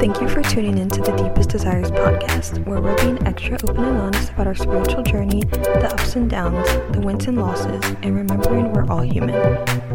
Thank 0.00 0.22
you 0.22 0.30
for 0.30 0.40
tuning 0.40 0.78
in 0.78 0.88
to 0.88 1.02
the 1.02 1.12
Deepest 1.12 1.50
Desires 1.50 1.90
podcast, 1.90 2.64
where 2.66 2.80
we're 2.80 2.96
being 3.02 3.22
extra 3.26 3.58
open 3.68 3.84
and 3.84 3.98
honest 3.98 4.32
about 4.32 4.46
our 4.46 4.54
spiritual 4.54 5.02
journey, 5.02 5.42
the 5.42 5.90
ups 5.92 6.16
and 6.16 6.30
downs, 6.30 6.66
the 6.94 7.02
wins 7.02 7.26
and 7.26 7.36
losses, 7.36 7.84
and 8.00 8.16
remembering 8.16 8.72
we're 8.72 8.90
all 8.90 9.02
human. 9.02 9.36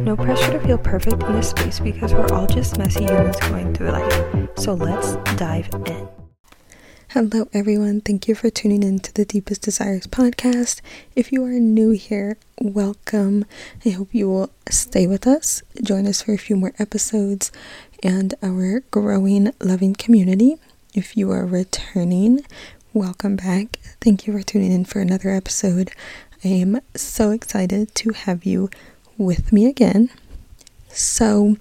No 0.06 0.16
pressure 0.16 0.52
to 0.52 0.60
feel 0.60 0.78
perfect 0.78 1.24
in 1.24 1.34
this 1.34 1.50
space 1.50 1.80
because 1.80 2.14
we're 2.14 2.32
all 2.32 2.46
just 2.46 2.78
messy 2.78 3.06
humans 3.06 3.40
going 3.40 3.74
through 3.74 3.90
life. 3.90 4.50
So 4.60 4.76
let's 4.76 5.16
dive 5.40 5.70
in. 5.88 6.08
Hello, 7.10 7.48
everyone. 7.52 8.02
Thank 8.02 8.28
you 8.28 8.36
for 8.36 8.52
tuning 8.52 8.84
in 8.84 9.00
to 9.00 9.14
the 9.14 9.26
Deepest 9.26 9.64
Desires 9.64 10.06
podcast. 10.06 10.82
If 11.16 11.32
you 11.32 11.44
are 11.46 11.60
new 11.60 11.92
here, 11.92 12.38
welcome. 12.62 13.46
I 13.84 13.90
hope 13.90 14.10
you 14.12 14.30
will 14.30 14.52
stay 14.70 15.08
with 15.08 15.26
us, 15.26 15.64
join 15.82 16.06
us 16.06 16.22
for 16.22 16.34
a 16.34 16.38
few 16.38 16.56
more 16.56 16.74
episodes 16.78 17.52
and 18.04 18.34
our 18.42 18.82
growing, 18.92 19.52
loving 19.60 19.94
community. 19.94 20.58
If 20.94 21.18
you 21.18 21.32
are 21.32 21.46
returning, 21.46 22.46
welcome 22.94 23.36
back. 23.36 23.80
Thank 24.02 24.28
you 24.28 24.34
for 24.34 24.42
tuning 24.42 24.72
in 24.72 24.86
for 24.86 25.00
another 25.00 25.30
episode. 25.30 25.92
I 26.44 26.50
am 26.50 26.82
so 26.96 27.32
excited 27.32 27.94
to 27.96 28.12
have 28.12 28.46
you 28.46 28.70
with 29.18 29.52
me 29.52 29.66
again. 29.68 30.10
So, 30.90 31.58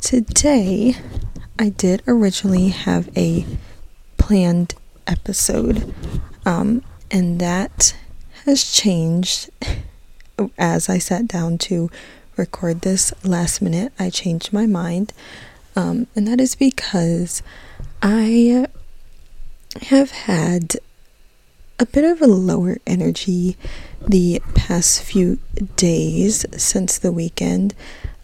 today 0.00 0.94
I 1.58 1.70
did 1.70 2.02
originally 2.06 2.68
have 2.68 3.08
a 3.16 3.46
planned 4.18 4.74
episode, 5.06 5.94
um, 6.44 6.82
and 7.10 7.40
that 7.40 7.96
has 8.44 8.70
changed 8.70 9.50
as 10.58 10.88
I 10.88 10.98
sat 10.98 11.26
down 11.28 11.58
to 11.58 11.90
record 12.36 12.82
this 12.82 13.12
last 13.24 13.60
minute. 13.62 13.92
I 13.98 14.10
changed 14.10 14.52
my 14.52 14.66
mind, 14.66 15.12
um, 15.74 16.06
and 16.14 16.26
that 16.28 16.40
is 16.40 16.54
because 16.54 17.42
I 18.02 18.66
have 19.82 20.10
had 20.10 20.76
a 21.78 21.86
bit 21.86 22.04
of 22.04 22.22
a 22.22 22.26
lower 22.26 22.78
energy 22.86 23.56
the 24.06 24.40
past 24.54 25.02
few 25.02 25.38
days 25.76 26.46
since 26.56 26.98
the 26.98 27.12
weekend. 27.12 27.74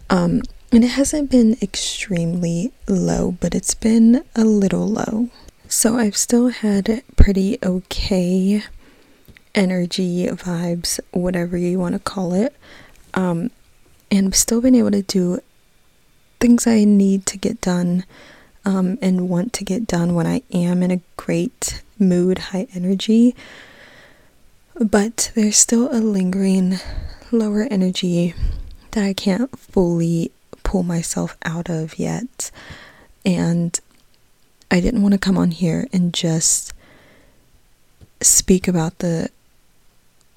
Um, 0.09 0.41
and 0.71 0.83
it 0.83 0.89
hasn't 0.89 1.29
been 1.29 1.57
extremely 1.61 2.71
low, 2.87 3.31
but 3.39 3.53
it's 3.53 3.75
been 3.75 4.23
a 4.35 4.43
little 4.43 4.87
low. 4.87 5.29
So 5.67 5.97
I've 5.97 6.17
still 6.17 6.49
had 6.49 7.03
pretty 7.15 7.57
okay 7.63 8.63
energy, 9.55 10.25
vibes, 10.27 10.99
whatever 11.11 11.57
you 11.57 11.77
want 11.79 11.93
to 11.93 11.99
call 11.99 12.33
it. 12.33 12.55
Um, 13.13 13.51
and 14.13 14.27
I've 14.27 14.35
still 14.35 14.61
been 14.61 14.75
able 14.75 14.91
to 14.91 15.01
do 15.01 15.39
things 16.39 16.67
I 16.67 16.83
need 16.83 17.25
to 17.25 17.37
get 17.37 17.59
done 17.61 18.05
um, 18.63 18.99
and 19.01 19.27
want 19.27 19.53
to 19.53 19.63
get 19.63 19.87
done 19.87 20.13
when 20.13 20.27
I 20.27 20.43
am 20.53 20.83
in 20.83 20.91
a 20.91 21.01
great 21.17 21.81
mood, 21.97 22.37
high 22.37 22.67
energy. 22.75 23.35
But 24.79 25.31
there's 25.33 25.57
still 25.57 25.89
a 25.91 25.97
lingering 25.97 26.75
lower 27.31 27.63
energy 27.71 28.35
that 28.91 29.03
I 29.03 29.13
can't 29.13 29.57
fully 29.57 30.31
pull 30.61 30.83
myself 30.83 31.35
out 31.43 31.67
of 31.67 31.97
yet. 31.97 32.51
And 33.25 33.79
I 34.69 34.79
didn't 34.79 35.01
want 35.01 35.13
to 35.13 35.19
come 35.19 35.39
on 35.39 35.49
here 35.49 35.87
and 35.91 36.13
just 36.13 36.71
speak 38.21 38.67
about 38.67 38.99
the 38.99 39.29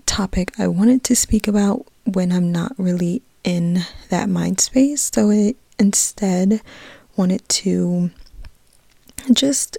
topic 0.06 0.58
I 0.58 0.66
wanted 0.66 1.04
to 1.04 1.14
speak 1.14 1.46
about 1.46 1.86
when 2.04 2.32
I'm 2.32 2.50
not 2.50 2.72
really 2.78 3.20
in 3.46 3.80
that 4.10 4.28
mind 4.28 4.60
space. 4.60 5.10
So 5.14 5.30
I 5.30 5.54
instead 5.78 6.60
wanted 7.16 7.48
to 7.48 8.10
just 9.32 9.78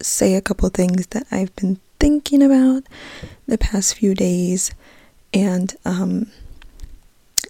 say 0.00 0.34
a 0.34 0.40
couple 0.40 0.68
things 0.70 1.06
that 1.08 1.28
I've 1.30 1.54
been 1.54 1.78
thinking 2.00 2.42
about 2.42 2.82
the 3.46 3.58
past 3.58 3.94
few 3.94 4.16
days. 4.16 4.72
And 5.32 5.76
um, 5.84 6.32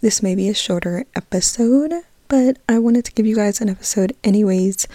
this 0.02 0.22
may 0.22 0.34
be 0.34 0.50
a 0.50 0.54
shorter 0.54 1.06
episode, 1.16 1.92
but 2.28 2.58
I 2.68 2.78
wanted 2.78 3.06
to 3.06 3.12
give 3.12 3.24
you 3.24 3.36
guys 3.36 3.62
an 3.62 3.70
episode 3.70 4.14
anyways 4.22 4.86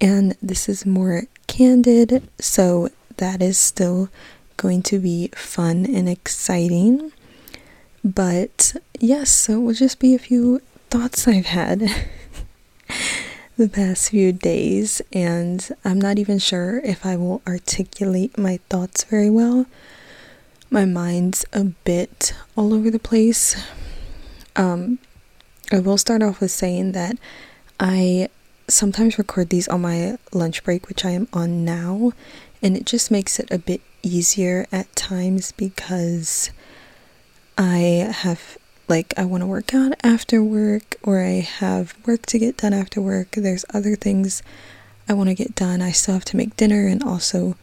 and 0.00 0.36
this 0.42 0.68
is 0.68 0.84
more 0.84 1.22
candid, 1.46 2.28
so 2.38 2.88
that 3.16 3.40
is 3.40 3.58
still 3.58 4.08
going 4.56 4.82
to 4.82 4.98
be 4.98 5.28
fun 5.34 5.86
and 5.86 6.08
exciting. 6.08 7.12
But 8.04 8.76
yes, 9.00 9.30
so 9.30 9.54
it 9.54 9.64
will 9.64 9.72
just 9.72 9.98
be 9.98 10.14
a 10.14 10.18
few 10.18 10.60
thoughts 10.90 11.26
I've 11.28 11.46
had 11.46 11.80
the 13.56 13.68
past 13.68 14.10
few 14.10 14.30
days, 14.30 15.00
and 15.10 15.66
I'm 15.86 16.00
not 16.00 16.18
even 16.18 16.38
sure 16.38 16.80
if 16.84 17.06
I 17.06 17.16
will 17.16 17.40
articulate 17.46 18.36
my 18.36 18.58
thoughts 18.68 19.04
very 19.04 19.30
well. 19.30 19.64
My 20.68 20.84
mind's 20.84 21.46
a 21.54 21.64
bit 21.64 22.34
all 22.56 22.74
over 22.74 22.90
the 22.90 22.98
place. 22.98 23.56
Um, 24.54 24.98
I 25.72 25.78
will 25.78 25.96
start 25.96 26.22
off 26.22 26.40
with 26.40 26.50
saying 26.50 26.92
that 26.92 27.16
I 27.80 28.28
sometimes 28.68 29.18
record 29.18 29.48
these 29.48 29.68
on 29.68 29.80
my 29.80 30.18
lunch 30.32 30.62
break, 30.62 30.88
which 30.88 31.06
I 31.06 31.10
am 31.10 31.26
on 31.32 31.64
now, 31.64 32.12
and 32.60 32.76
it 32.76 32.84
just 32.84 33.10
makes 33.10 33.38
it 33.38 33.50
a 33.50 33.58
bit 33.58 33.80
easier 34.02 34.66
at 34.70 34.94
times 34.94 35.52
because 35.52 36.50
I 37.56 38.12
have 38.12 38.58
like 38.88 39.14
I 39.16 39.24
want 39.24 39.42
to 39.42 39.46
work 39.46 39.74
out 39.74 39.94
after 40.02 40.42
work 40.42 40.96
or 41.02 41.20
I 41.22 41.40
have 41.40 41.94
work 42.06 42.26
to 42.26 42.38
get 42.38 42.58
done 42.58 42.72
after 42.72 43.00
work. 43.00 43.32
There's 43.32 43.64
other 43.72 43.96
things 43.96 44.42
I 45.08 45.12
want 45.14 45.28
to 45.28 45.34
get 45.34 45.54
done. 45.54 45.80
I 45.80 45.92
still 45.92 46.14
have 46.14 46.24
to 46.26 46.36
make 46.36 46.56
dinner 46.56 46.86
and 46.86 47.02
also, 47.02 47.56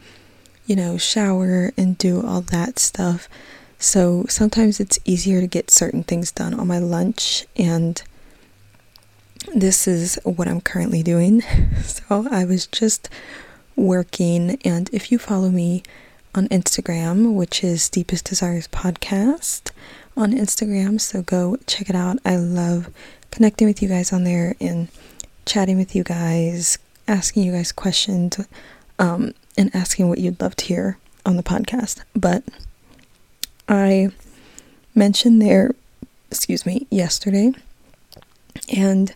you 0.66 0.75
know, 0.75 0.97
shower 0.97 1.72
and 1.78 1.97
do 1.97 2.25
all 2.25 2.41
that 2.41 2.80
stuff. 2.80 3.28
So 3.78 4.25
sometimes 4.30 4.80
it's 4.80 5.00
easier 5.06 5.41
to 5.41 5.47
get 5.47 5.72
certain 5.72 6.03
things 6.03 6.31
done 6.31 6.53
on 6.53 6.68
my 6.68 6.80
lunch 6.80 7.46
and 7.56 8.01
this 9.56 9.88
is 9.88 10.19
what 10.24 10.47
I'm 10.47 10.62
currently 10.62 11.03
doing. 11.03 11.44
So 11.84 12.28
I 12.30 12.46
was 12.46 12.68
just 12.68 13.09
working, 13.75 14.59
and 14.63 14.90
if 14.94 15.12
you 15.12 15.18
follow 15.18 15.50
me 15.50 15.84
on 16.34 16.47
Instagram, 16.47 17.34
which 17.34 17.64
is 17.64 17.90
Deepest 17.90 18.25
Desires 18.25 18.68
Podcast 18.69 19.72
on 20.16 20.31
Instagram, 20.31 21.00
so 21.00 21.22
go 21.22 21.58
check 21.68 21.90
it 21.90 21.96
out. 21.96 22.19
I 22.24 22.38
love 22.38 22.90
connecting 23.31 23.68
with 23.68 23.81
you 23.81 23.90
guys 23.90 24.14
on 24.14 24.24
there 24.24 24.56
and 24.62 24.88
chatting 25.46 25.78
with 25.78 25.96
you 25.96 26.03
guys, 26.03 26.78
asking 27.08 27.44
you 27.44 27.52
guys 27.52 27.72
questions, 27.72 28.40
um, 29.00 29.34
and 29.58 29.74
asking 29.75 30.08
what 30.08 30.19
you'd 30.19 30.40
love 30.40 30.56
to 30.58 30.66
hear 30.66 30.97
on 31.25 31.38
the 31.38 31.44
podcast. 31.44 32.02
But 32.16 32.44
I 33.68 34.09
mentioned 34.96 35.42
there, 35.42 35.75
excuse 36.30 36.66
me, 36.66 36.88
yesterday, 36.90 37.53
and 38.75 39.13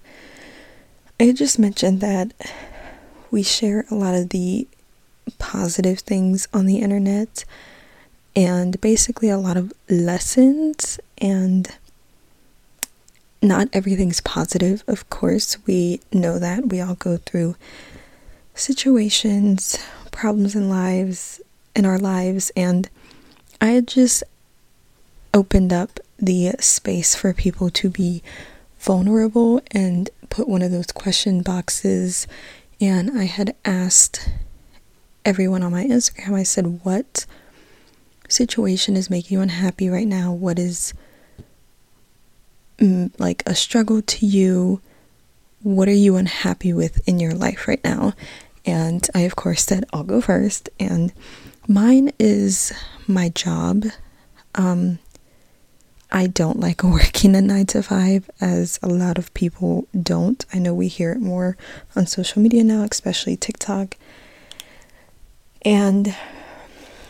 I 1.19 1.31
just 1.31 1.59
mentioned 1.59 2.01
that 2.01 2.33
we 3.31 3.41
share 3.43 3.85
a 3.89 3.95
lot 3.95 4.15
of 4.15 4.29
the 4.29 4.67
positive 5.37 5.99
things 5.99 6.47
on 6.53 6.65
the 6.65 6.79
internet 6.79 7.45
and 8.35 8.79
basically 8.81 9.29
a 9.29 9.37
lot 9.37 9.57
of 9.57 9.73
lessons 9.89 10.99
and 11.17 11.77
not 13.41 13.67
everything's 13.73 14.21
positive 14.21 14.83
of 14.87 15.09
course. 15.09 15.57
We 15.65 16.01
know 16.11 16.39
that. 16.39 16.69
We 16.69 16.81
all 16.81 16.95
go 16.95 17.17
through 17.17 17.55
situations 18.53 19.77
problems 20.11 20.55
in 20.55 20.69
lives 20.69 21.41
in 21.75 21.85
our 21.85 21.97
lives 21.97 22.49
and 22.55 22.89
i 23.59 23.65
had 23.65 23.85
just 23.85 24.23
opened 25.33 25.73
up 25.73 25.99
the 26.17 26.51
space 26.61 27.13
for 27.15 27.33
people 27.33 27.69
to 27.69 27.89
be 27.89 28.23
vulnerable 28.79 29.61
and 29.71 30.09
put 30.29 30.47
one 30.47 30.61
of 30.61 30.71
those 30.71 30.87
question 30.87 31.41
boxes. 31.41 32.27
And 32.79 33.19
I 33.19 33.25
had 33.25 33.55
asked 33.65 34.29
everyone 35.25 35.63
on 35.63 35.71
my 35.71 35.83
Instagram, 35.83 36.35
I 36.35 36.43
said, 36.43 36.81
What 36.83 37.25
situation 38.29 38.95
is 38.95 39.09
making 39.09 39.37
you 39.37 39.41
unhappy 39.41 39.89
right 39.89 40.07
now? 40.07 40.31
What 40.31 40.59
is 40.59 40.93
mm, 42.77 43.11
like 43.19 43.43
a 43.45 43.55
struggle 43.55 44.01
to 44.03 44.25
you? 44.25 44.81
What 45.63 45.87
are 45.87 45.93
you 45.93 46.15
unhappy 46.15 46.71
with 46.73 47.05
in 47.07 47.19
your 47.19 47.33
life 47.33 47.67
right 47.67 47.83
now? 47.83 48.13
And 48.65 49.07
I, 49.13 49.21
of 49.21 49.35
course, 49.35 49.63
said, 49.63 49.85
I'll 49.91 50.03
go 50.03 50.21
first. 50.21 50.69
And 50.79 51.11
mine 51.67 52.11
is 52.19 52.71
my 53.07 53.29
job. 53.29 53.85
Um, 54.53 54.99
I 56.11 56.27
don't 56.27 56.59
like 56.59 56.83
working 56.83 57.35
a 57.35 57.41
nine 57.41 57.65
to 57.67 57.81
five, 57.83 58.29
as 58.39 58.79
a 58.81 58.87
lot 58.87 59.17
of 59.17 59.33
people 59.33 59.87
don't. 59.99 60.45
I 60.53 60.59
know 60.59 60.73
we 60.73 60.87
hear 60.87 61.11
it 61.11 61.19
more 61.19 61.57
on 61.95 62.05
social 62.05 62.41
media 62.41 62.63
now, 62.63 62.83
especially 62.83 63.35
TikTok. 63.35 63.97
And 65.65 66.15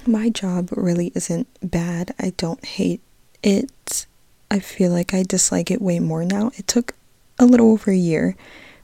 my 0.08 0.30
job 0.30 0.70
really 0.72 1.12
isn't 1.14 1.48
bad. 1.62 2.16
I 2.18 2.32
don't 2.38 2.64
hate 2.64 3.02
it. 3.44 4.08
I 4.50 4.60
feel 4.60 4.92
like 4.92 5.14
I 5.14 5.24
dislike 5.24 5.70
it 5.70 5.82
way 5.82 6.00
more 6.00 6.24
now. 6.24 6.52
It 6.56 6.68
took 6.68 6.96
a 7.38 7.46
little 7.46 7.72
over 7.72 7.92
a 7.92 7.98
year 7.98 8.38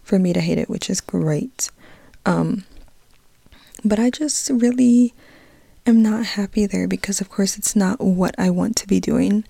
for 0.03 0.19
me 0.19 0.33
to 0.33 0.41
hate 0.41 0.57
it, 0.57 0.69
which 0.69 0.89
is 0.89 0.99
great. 0.99 1.69
Um, 2.25 2.65
but 3.83 3.97
I 3.97 4.09
just 4.09 4.49
really 4.49 5.13
am 5.85 6.03
not 6.03 6.25
happy 6.25 6.65
there 6.65 6.87
because, 6.87 7.21
of 7.21 7.29
course, 7.29 7.57
it's 7.57 7.75
not 7.75 8.01
what 8.01 8.35
I 8.37 8.49
want 8.49 8.75
to 8.77 8.87
be 8.87 8.99
doing. 8.99 9.45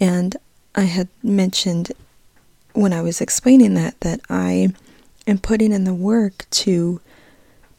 And 0.00 0.36
I 0.74 0.82
had 0.82 1.08
mentioned 1.22 1.92
when 2.72 2.92
I 2.92 3.02
was 3.02 3.20
explaining 3.20 3.74
that 3.74 4.00
that 4.00 4.20
I 4.28 4.72
am 5.26 5.38
putting 5.38 5.72
in 5.72 5.84
the 5.84 5.94
work 5.94 6.46
to 6.50 7.00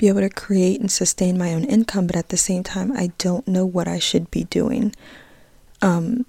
be 0.01 0.07
able 0.07 0.21
to 0.21 0.30
create 0.30 0.81
and 0.81 0.92
sustain 0.92 1.38
my 1.38 1.53
own 1.53 1.63
income, 1.63 2.07
but 2.07 2.15
at 2.15 2.30
the 2.30 2.38
same 2.38 2.63
time, 2.63 2.92
I 2.92 3.12
don't 3.19 3.48
know 3.48 3.68
what 3.68 3.88
I 3.88 4.00
should 4.00 4.31
be 4.31 4.45
doing. 4.45 4.95
Um, 5.83 6.25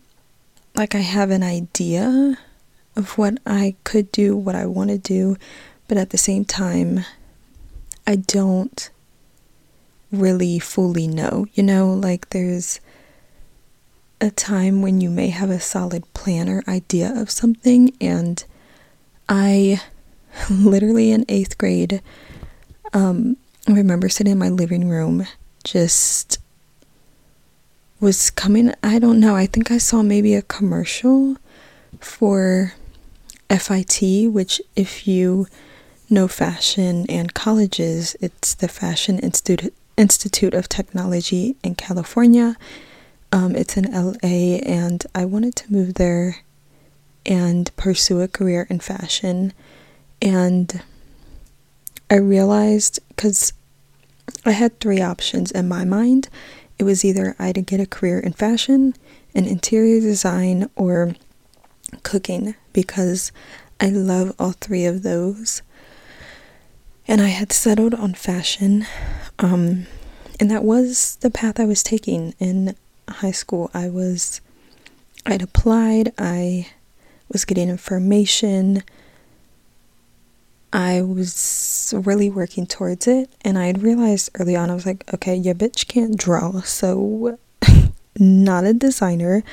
like 0.75 0.95
I 0.95 0.99
have 0.99 1.31
an 1.31 1.43
idea 1.43 2.39
of 2.97 3.17
what 3.17 3.39
I 3.47 3.75
could 3.83 4.13
do, 4.13 4.37
what 4.37 4.55
I 4.55 4.67
want 4.67 4.91
to 4.91 4.99
do, 4.99 5.39
but 5.89 5.97
at 5.97 6.11
the 6.11 6.19
same 6.19 6.45
time, 6.45 7.07
I 8.07 8.17
don't 8.17 8.91
really 10.11 10.59
fully 10.59 11.09
know. 11.09 11.47
You 11.55 11.63
know, 11.63 11.95
like 11.95 12.29
there's 12.29 12.79
a 14.21 14.31
time 14.31 14.83
when 14.83 15.01
you 15.01 15.09
may 15.09 15.29
have 15.29 15.49
a 15.49 15.59
solid 15.59 16.13
plan 16.13 16.47
or 16.51 16.63
idea 16.69 17.11
of 17.19 17.31
something, 17.31 17.97
and 18.03 18.45
I 19.31 19.81
literally 20.51 21.11
in 21.11 21.25
eighth 21.31 21.57
grade, 21.57 22.03
um, 22.93 23.39
I 23.69 23.73
remember 23.73 24.09
sitting 24.09 24.33
in 24.33 24.39
my 24.39 24.49
living 24.49 24.89
room, 24.89 25.27
just 25.63 26.39
was 28.01 28.31
coming. 28.31 28.75
I 28.83 28.99
don't 28.99 29.21
know. 29.21 29.37
I 29.37 29.47
think 29.47 29.71
I 29.71 29.79
saw 29.79 30.03
maybe 30.03 30.35
a 30.35 30.43
commercial 30.43 31.37
for 32.01 32.75
FIT, 33.49 34.33
which, 34.33 34.61
if 34.75 35.07
you 35.07 35.47
know 36.11 36.27
fashion 36.27 37.07
and 37.09 37.33
colleges, 37.35 38.17
it's 38.21 38.55
the 38.55 38.69
Fashion 38.69 39.19
Institute 39.21 39.73
Institute 39.97 40.55
of 40.55 40.69
Technology 40.69 41.55
in 41.63 41.77
California. 41.77 42.57
Um, 43.31 43.55
it's 43.55 43.77
in 43.77 43.91
LA, 43.93 44.59
and 44.67 45.07
I 45.15 45.25
wanted 45.25 45.55
to 45.57 45.73
move 45.73 45.95
there 45.95 46.39
and 47.25 47.75
pursue 47.77 48.21
a 48.21 48.29
career 48.29 48.67
in 48.69 48.81
fashion. 48.81 49.53
And 50.21 50.83
I 52.13 52.17
realized 52.17 53.01
because 53.09 53.55
I 54.45 54.51
had 54.51 54.79
three 54.79 55.01
options 55.01 55.51
in 55.51 55.67
my 55.67 55.87
mind. 55.87 56.29
It 56.79 56.85
was 56.85 57.07
either 57.07 57.35
I'd 57.39 57.65
get 57.65 57.81
a 57.81 57.87
career 57.87 58.21
in 58.21 58.35
fashion, 58.35 58.95
in 59.33 59.47
interior 59.47 59.99
design, 59.99 60.69
or 60.77 61.15
cooking 62.03 62.55
because 62.75 63.33
I 63.81 63.89
love 63.89 64.35
all 64.39 64.53
three 64.53 64.85
of 64.85 65.03
those. 65.03 65.63
And 67.09 67.23
I 67.23 67.29
had 67.29 67.51
settled 67.51 67.95
on 67.95 68.13
fashion. 68.13 68.85
Um, 69.39 69.87
and 70.39 70.51
that 70.51 70.65
was 70.65 71.17
the 71.23 71.31
path 71.31 71.59
I 71.59 71.65
was 71.65 71.83
taking 71.83 72.35
in 72.39 72.77
high 73.09 73.31
school. 73.31 73.71
I 73.73 73.89
was, 73.89 74.43
I'd 75.25 75.41
applied, 75.41 76.13
I 76.19 76.69
was 77.31 77.47
getting 77.47 77.71
information. 77.71 78.83
I 80.73 81.03
was 81.03 81.93
really 81.97 82.31
working 82.31 82.67
towards 82.67 83.07
it, 83.07 83.31
and 83.43 83.59
I 83.59 83.67
had 83.67 83.83
realized 83.83 84.31
early 84.39 84.57
on, 84.57 84.71
I 84.71 84.75
was 84.75 84.87
like, 84.87 85.05
okay, 85.13 85.37
your 85.37 85.55
bitch 85.55 85.87
can't 85.87 86.17
draw, 86.17 86.63
so 86.63 87.39
not 88.19 88.65
a 88.65 88.73
designer. 88.73 89.45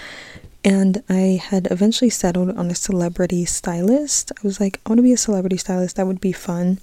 And 0.63 1.04
I 1.10 1.42
had 1.42 1.68
eventually 1.71 2.10
settled 2.10 2.57
on 2.57 2.69
a 2.69 2.75
celebrity 2.75 3.45
stylist. 3.45 4.31
I 4.31 4.39
was 4.44 4.60
like, 4.60 4.80
I 4.86 4.89
want 4.89 5.00
to 5.00 5.04
be 5.04 5.13
a 5.13 5.18
celebrity 5.18 5.57
stylist, 5.57 5.95
that 5.98 6.07
would 6.07 6.21
be 6.21 6.31
fun. 6.31 6.80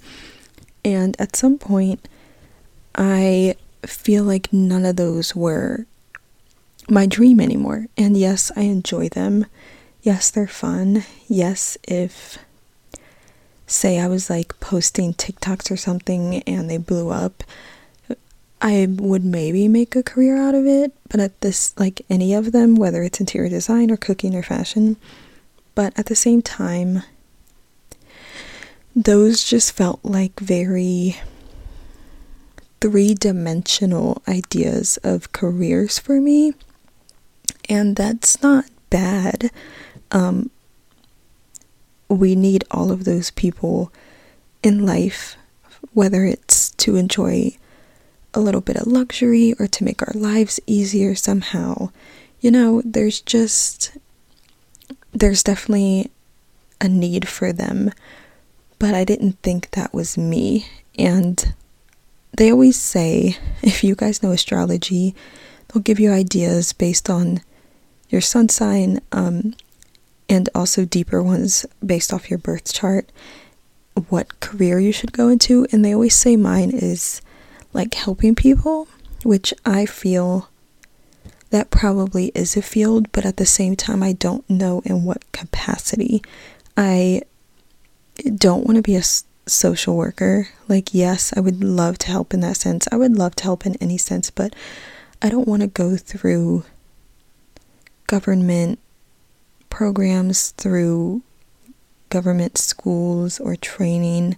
And 0.84 1.16
at 1.18 1.36
some 1.36 1.58
point, 1.58 2.06
I 2.94 3.56
feel 3.84 4.24
like 4.24 4.52
none 4.52 4.84
of 4.84 4.96
those 4.96 5.34
were 5.34 5.86
my 6.88 7.06
dream 7.06 7.40
anymore. 7.40 7.86
And 7.96 8.16
yes, 8.16 8.50
I 8.56 8.62
enjoy 8.62 9.08
them. 9.08 9.46
Yes, 10.02 10.30
they're 10.30 10.46
fun. 10.46 11.04
Yes, 11.26 11.76
if 11.86 12.38
say 13.66 13.98
I 13.98 14.06
was 14.06 14.30
like 14.30 14.58
posting 14.60 15.14
TikToks 15.14 15.70
or 15.70 15.76
something 15.76 16.42
and 16.44 16.70
they 16.70 16.78
blew 16.78 17.10
up, 17.10 17.42
I 18.60 18.86
would 18.88 19.24
maybe 19.24 19.68
make 19.68 19.94
a 19.94 20.02
career 20.02 20.36
out 20.36 20.54
of 20.54 20.66
it. 20.66 20.92
But 21.08 21.20
at 21.20 21.40
this, 21.40 21.74
like 21.78 22.02
any 22.08 22.32
of 22.34 22.52
them, 22.52 22.76
whether 22.76 23.02
it's 23.02 23.20
interior 23.20 23.48
design 23.48 23.90
or 23.90 23.96
cooking 23.96 24.34
or 24.34 24.42
fashion, 24.42 24.96
but 25.74 25.92
at 25.98 26.06
the 26.06 26.16
same 26.16 26.42
time, 26.42 27.02
those 28.94 29.44
just 29.44 29.72
felt 29.72 30.00
like 30.02 30.40
very 30.40 31.16
three 32.80 33.14
dimensional 33.14 34.22
ideas 34.26 34.98
of 35.02 35.32
careers 35.32 35.98
for 35.98 36.20
me. 36.20 36.54
And 37.68 37.96
that's 37.96 38.42
not 38.42 38.64
bad. 38.90 39.50
Um, 40.12 40.50
we 42.08 42.34
need 42.34 42.64
all 42.70 42.90
of 42.90 43.04
those 43.04 43.30
people 43.30 43.92
in 44.62 44.86
life, 44.86 45.36
whether 45.92 46.24
it's 46.24 46.70
to 46.72 46.96
enjoy 46.96 47.56
a 48.34 48.40
little 48.40 48.60
bit 48.60 48.76
of 48.76 48.86
luxury 48.86 49.54
or 49.58 49.66
to 49.66 49.84
make 49.84 50.02
our 50.02 50.14
lives 50.14 50.60
easier 50.66 51.14
somehow. 51.14 51.90
You 52.40 52.50
know, 52.50 52.82
there's 52.84 53.20
just, 53.20 53.96
there's 55.12 55.42
definitely 55.42 56.10
a 56.80 56.88
need 56.88 57.26
for 57.26 57.52
them 57.52 57.90
but 58.78 58.94
I 58.94 59.04
didn't 59.04 59.38
think 59.42 59.70
that 59.70 59.94
was 59.94 60.18
me. 60.18 60.66
And 60.98 61.54
they 62.36 62.50
always 62.50 62.80
say 62.80 63.36
if 63.62 63.82
you 63.82 63.94
guys 63.94 64.22
know 64.22 64.32
astrology, 64.32 65.14
they'll 65.68 65.82
give 65.82 66.00
you 66.00 66.10
ideas 66.10 66.72
based 66.72 67.08
on 67.08 67.40
your 68.08 68.20
sun 68.20 68.48
sign 68.48 69.00
um, 69.12 69.54
and 70.28 70.48
also 70.54 70.84
deeper 70.84 71.22
ones 71.22 71.66
based 71.84 72.12
off 72.12 72.30
your 72.30 72.38
birth 72.38 72.72
chart, 72.72 73.10
what 74.08 74.40
career 74.40 74.78
you 74.78 74.92
should 74.92 75.12
go 75.12 75.28
into. 75.28 75.66
And 75.72 75.84
they 75.84 75.92
always 75.92 76.14
say 76.14 76.36
mine 76.36 76.70
is 76.70 77.20
like 77.72 77.94
helping 77.94 78.34
people, 78.34 78.88
which 79.24 79.54
I 79.64 79.86
feel 79.86 80.48
that 81.50 81.70
probably 81.70 82.32
is 82.34 82.56
a 82.56 82.62
field, 82.62 83.10
but 83.12 83.24
at 83.24 83.36
the 83.36 83.46
same 83.46 83.76
time, 83.76 84.02
I 84.02 84.12
don't 84.12 84.48
know 84.50 84.82
in 84.84 85.04
what 85.04 85.30
capacity. 85.32 86.22
I 86.76 87.22
don't 88.34 88.66
want 88.66 88.76
to 88.76 88.82
be 88.82 88.96
a 88.96 89.02
social 89.46 89.96
worker. 89.96 90.48
Like, 90.68 90.92
yes, 90.92 91.32
I 91.36 91.40
would 91.40 91.62
love 91.62 91.98
to 91.98 92.08
help 92.08 92.34
in 92.34 92.40
that 92.40 92.56
sense. 92.56 92.88
I 92.90 92.96
would 92.96 93.16
love 93.16 93.36
to 93.36 93.44
help 93.44 93.64
in 93.64 93.76
any 93.76 93.96
sense, 93.96 94.30
but 94.30 94.54
I 95.22 95.28
don't 95.28 95.48
want 95.48 95.62
to 95.62 95.68
go 95.68 95.96
through 95.96 96.64
government 98.06 98.78
programs, 99.70 100.50
through 100.52 101.22
government 102.08 102.58
schools 102.58 103.40
or 103.40 103.56
training. 103.56 104.36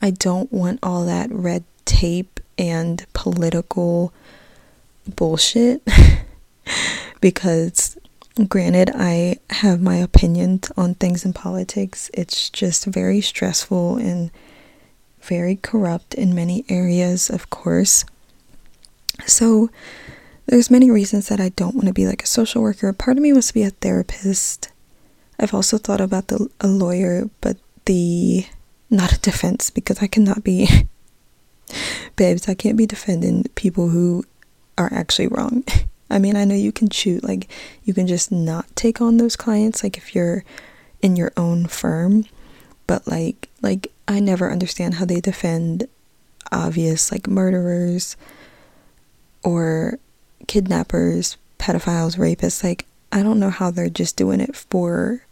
I 0.00 0.10
don't 0.10 0.52
want 0.52 0.80
all 0.82 1.04
that 1.06 1.30
red 1.30 1.64
tape 1.84 2.40
and 2.58 3.04
political 3.12 4.12
bullshit 5.16 5.82
because 7.20 7.96
Granted, 8.48 8.90
I 8.94 9.36
have 9.50 9.82
my 9.82 9.96
opinions 9.96 10.72
on 10.74 10.94
things 10.94 11.26
in 11.26 11.34
politics. 11.34 12.10
It's 12.14 12.48
just 12.48 12.86
very 12.86 13.20
stressful 13.20 13.98
and 13.98 14.30
very 15.20 15.56
corrupt 15.56 16.14
in 16.14 16.34
many 16.34 16.64
areas, 16.70 17.28
of 17.28 17.50
course. 17.50 18.06
So, 19.26 19.68
there's 20.46 20.70
many 20.70 20.90
reasons 20.90 21.28
that 21.28 21.40
I 21.40 21.50
don't 21.50 21.74
want 21.74 21.86
to 21.86 21.92
be 21.92 22.06
like 22.06 22.22
a 22.22 22.26
social 22.26 22.62
worker. 22.62 22.92
Part 22.92 23.16
of 23.16 23.22
me 23.22 23.32
wants 23.32 23.48
to 23.48 23.54
be 23.54 23.62
a 23.62 23.70
therapist. 23.70 24.70
I've 25.38 25.54
also 25.54 25.78
thought 25.78 26.00
about 26.00 26.28
the 26.28 26.48
a 26.60 26.66
lawyer, 26.66 27.28
but 27.40 27.56
the 27.86 28.46
not 28.90 29.12
a 29.12 29.20
defense 29.20 29.70
because 29.70 30.02
I 30.02 30.06
cannot 30.06 30.44
be 30.44 30.68
babes, 32.16 32.48
I 32.48 32.54
can't 32.54 32.76
be 32.76 32.86
defending 32.86 33.44
people 33.54 33.88
who 33.88 34.24
are 34.78 34.92
actually 34.92 35.28
wrong. 35.28 35.64
I 36.10 36.18
mean, 36.18 36.36
I 36.36 36.44
know 36.44 36.54
you 36.54 36.72
can 36.72 36.90
shoot 36.90 37.24
like, 37.24 37.48
you 37.84 37.94
can 37.94 38.06
just 38.06 38.30
not 38.30 38.66
take 38.76 39.00
on 39.00 39.16
those 39.16 39.34
clients, 39.34 39.82
like, 39.82 39.96
if 39.96 40.14
you're 40.14 40.44
in 41.00 41.16
your 41.16 41.32
own 41.38 41.66
firm, 41.66 42.26
but, 42.86 43.08
like, 43.08 43.48
like, 43.62 43.90
I 44.06 44.20
never 44.20 44.52
understand 44.52 44.94
how 44.94 45.06
they 45.06 45.20
defend 45.20 45.88
obvious, 46.52 47.10
like, 47.10 47.28
murderers 47.28 48.18
or 49.42 49.98
kidnappers, 50.46 51.36
pedophiles, 51.58 52.16
rapists. 52.16 52.62
Like, 52.62 52.86
I 53.10 53.22
don't 53.22 53.40
know 53.40 53.50
how 53.50 53.70
they're 53.70 53.88
just 53.88 54.16
doing 54.16 54.40
it 54.40 54.56
for 54.56 55.24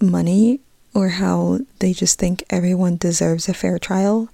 money 0.00 0.60
or 0.94 1.10
how 1.10 1.60
they 1.78 1.92
just 1.92 2.18
think 2.18 2.44
everyone 2.50 2.96
deserves 2.96 3.48
a 3.48 3.54
fair 3.54 3.78
trial. 3.78 4.28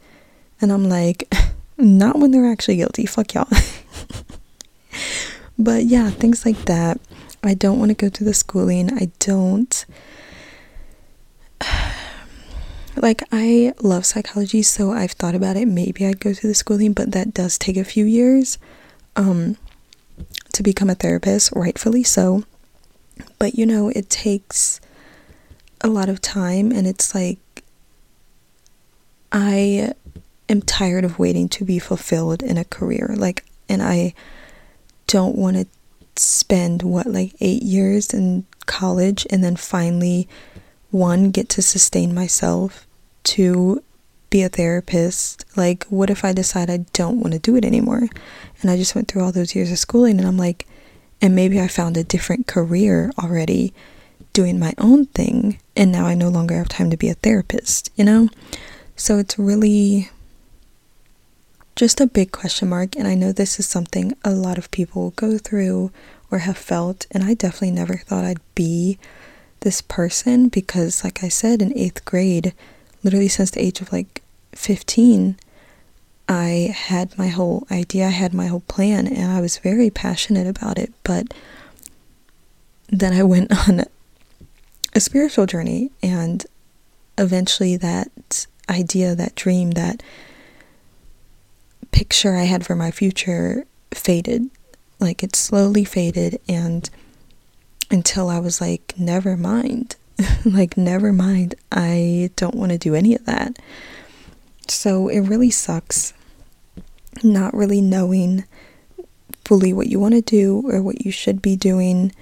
And 0.61 0.73
I'm 0.73 0.89
like, 0.89 1.33
not 1.79 2.19
when 2.19 2.31
they're 2.31 2.51
actually 2.51 2.77
guilty. 2.77 3.07
Fuck 3.07 3.35
y'all. 3.35 3.49
But 5.59 5.85
yeah, 5.85 6.11
things 6.11 6.45
like 6.45 6.65
that. 6.65 7.01
I 7.43 7.55
don't 7.55 7.79
want 7.79 7.91
to 7.91 7.95
go 7.95 8.09
to 8.09 8.25
the 8.25 8.35
schooling. 8.35 8.93
I 8.93 9.11
don't 9.19 9.85
like 12.97 13.23
I 13.31 13.73
love 13.81 14.05
psychology, 14.07 14.63
so 14.63 14.93
I've 14.93 15.13
thought 15.13 15.35
about 15.35 15.57
it. 15.57 15.67
Maybe 15.67 16.07
I'd 16.07 16.21
go 16.21 16.35
through 16.35 16.51
the 16.51 16.55
schooling, 16.55 16.93
but 16.93 17.13
that 17.13 17.35
does 17.35 17.59
take 17.59 17.77
a 17.77 17.85
few 17.85 18.05
years 18.05 18.59
um, 19.15 19.57
to 20.53 20.63
become 20.63 20.91
a 20.91 20.95
therapist, 20.95 21.53
rightfully 21.55 22.03
so. 22.03 22.45
But 23.39 23.55
you 23.55 23.67
know, 23.67 23.89
it 23.89 24.11
takes 24.11 24.81
a 25.81 25.89
lot 25.89 26.09
of 26.09 26.21
time, 26.21 26.73
and 26.73 26.87
it's 26.87 27.15
like 27.15 27.39
I 29.33 29.95
am 30.49 30.63
tired 30.63 31.05
of 31.05 31.19
waiting 31.19 31.49
to 31.51 31.65
be 31.65 31.79
fulfilled 31.79 32.43
in 32.43 32.59
a 32.59 32.65
career. 32.65 33.15
Like, 33.17 33.45
and 33.69 33.83
I 33.83 34.15
don't 35.07 35.37
want 35.37 35.57
to 35.57 35.67
spend 36.17 36.83
what, 36.83 37.07
like 37.07 37.35
eight 37.41 37.63
years 37.63 38.13
in 38.13 38.45
college 38.67 39.27
and 39.31 39.43
then 39.43 39.57
finally, 39.57 40.29
one, 40.91 41.31
get 41.31 41.49
to 41.51 41.63
sustain 41.63 42.15
myself, 42.15 42.87
two, 43.25 43.83
be 44.33 44.43
a 44.43 44.49
therapist. 44.49 45.45
Like, 45.57 45.85
what 45.85 46.11
if 46.11 46.25
I 46.25 46.33
decide 46.33 46.71
I 46.71 46.79
don't 46.93 47.21
want 47.21 47.35
to 47.35 47.39
do 47.39 47.55
it 47.55 47.65
anymore? 47.65 48.09
And 48.61 48.71
I 48.71 48.77
just 48.77 48.97
went 48.97 49.07
through 49.07 49.23
all 49.23 49.31
those 49.31 49.55
years 49.55 49.71
of 49.71 49.79
schooling 49.79 50.19
and 50.19 50.27
I'm 50.27 50.37
like, 50.37 50.67
and 51.21 51.37
maybe 51.37 51.61
I 51.61 51.69
found 51.69 51.97
a 51.97 52.03
different 52.03 52.49
career 52.49 53.13
already 53.23 53.73
doing 54.33 54.59
my 54.59 54.73
own 54.79 55.07
thing 55.07 55.61
and 55.77 55.93
now 55.93 56.07
I 56.07 56.15
no 56.15 56.29
longer 56.29 56.57
have 56.57 56.69
time 56.69 56.91
to 56.91 56.97
be 56.97 57.11
a 57.11 57.15
therapist, 57.15 57.91
you 57.95 58.05
know? 58.05 58.29
So 58.97 59.19
it's 59.19 59.39
really 59.39 60.11
just 61.77 62.01
a 62.01 62.07
big 62.07 62.33
question 62.33 62.69
mark. 62.69 62.97
And 62.97 63.07
I 63.07 63.15
know 63.15 63.33
this 63.33 63.61
is 63.61 63.67
something 63.67 64.17
a 64.25 64.31
lot 64.31 64.59
of 64.59 64.71
people 64.71 65.11
go 65.17 65.39
through 65.39 65.93
or 66.31 66.39
have 66.39 66.59
felt. 66.59 67.07
And 67.11 67.23
I 67.23 67.35
definitely 67.35 67.73
never 67.73 67.99
thought 67.99 68.25
I'd 68.25 68.55
be 68.55 68.99
this 69.61 69.81
person 69.81 70.49
because, 70.49 71.05
like 71.05 71.23
I 71.23 71.29
said, 71.29 71.63
in 71.63 71.77
eighth 71.77 72.05
grade, 72.05 72.55
literally 73.03 73.29
since 73.29 73.51
the 73.51 73.63
age 73.63 73.81
of 73.81 73.93
like 73.93 74.22
15, 74.55 75.37
I 76.29 76.75
had 76.75 77.17
my 77.19 77.29
whole 77.29 77.67
idea, 77.71 78.07
I 78.07 78.11
had 78.11 78.33
my 78.33 78.47
whole 78.47 78.61
plan, 78.61 79.07
and 79.07 79.31
I 79.33 79.41
was 79.41 79.59
very 79.59 79.91
passionate 79.91 80.47
about 80.47 80.79
it. 80.79 80.93
But 81.05 81.35
then 82.89 83.13
I 83.13 83.23
went 83.23 83.53
on 83.69 83.85
a 84.95 85.01
spiritual 85.01 85.47
journey, 85.47 85.91
and 86.03 86.45
eventually 87.19 87.77
that 87.77 88.47
idea, 88.69 89.15
that 89.15 89.35
dream, 89.35 89.73
that 89.73 90.03
picture 91.91 92.35
I 92.35 92.45
had 92.45 92.67
for 92.67 92.75
my 92.75 92.91
future 92.91 93.67
faded. 93.93 94.51
Like 94.99 95.23
it 95.23 95.37
slowly 95.37 95.85
faded 95.85 96.41
and 96.49 96.89
until 97.91 98.29
I 98.29 98.39
was 98.39 98.61
like, 98.61 98.95
never 98.97 99.37
mind. 99.37 99.97
like, 100.45 100.77
never 100.77 101.13
mind. 101.13 101.55
I 101.71 102.31
don't 102.37 102.55
want 102.55 102.73
to 102.73 102.79
do 102.79 102.95
any 102.95 103.15
of 103.15 103.27
that. 103.27 103.59
So 104.69 105.09
it 105.09 105.21
really 105.21 105.51
sucks 105.51 106.15
not 107.23 107.55
really 107.55 107.81
knowing 107.81 108.45
fully 109.45 109.73
what 109.73 109.89
you 109.89 109.99
want 109.99 110.15
to 110.15 110.23
do 110.23 110.63
or 110.67 110.83
what 110.83 111.05
you 111.05 111.13
should 111.13 111.43
be 111.43 111.57
doing. 111.57 112.13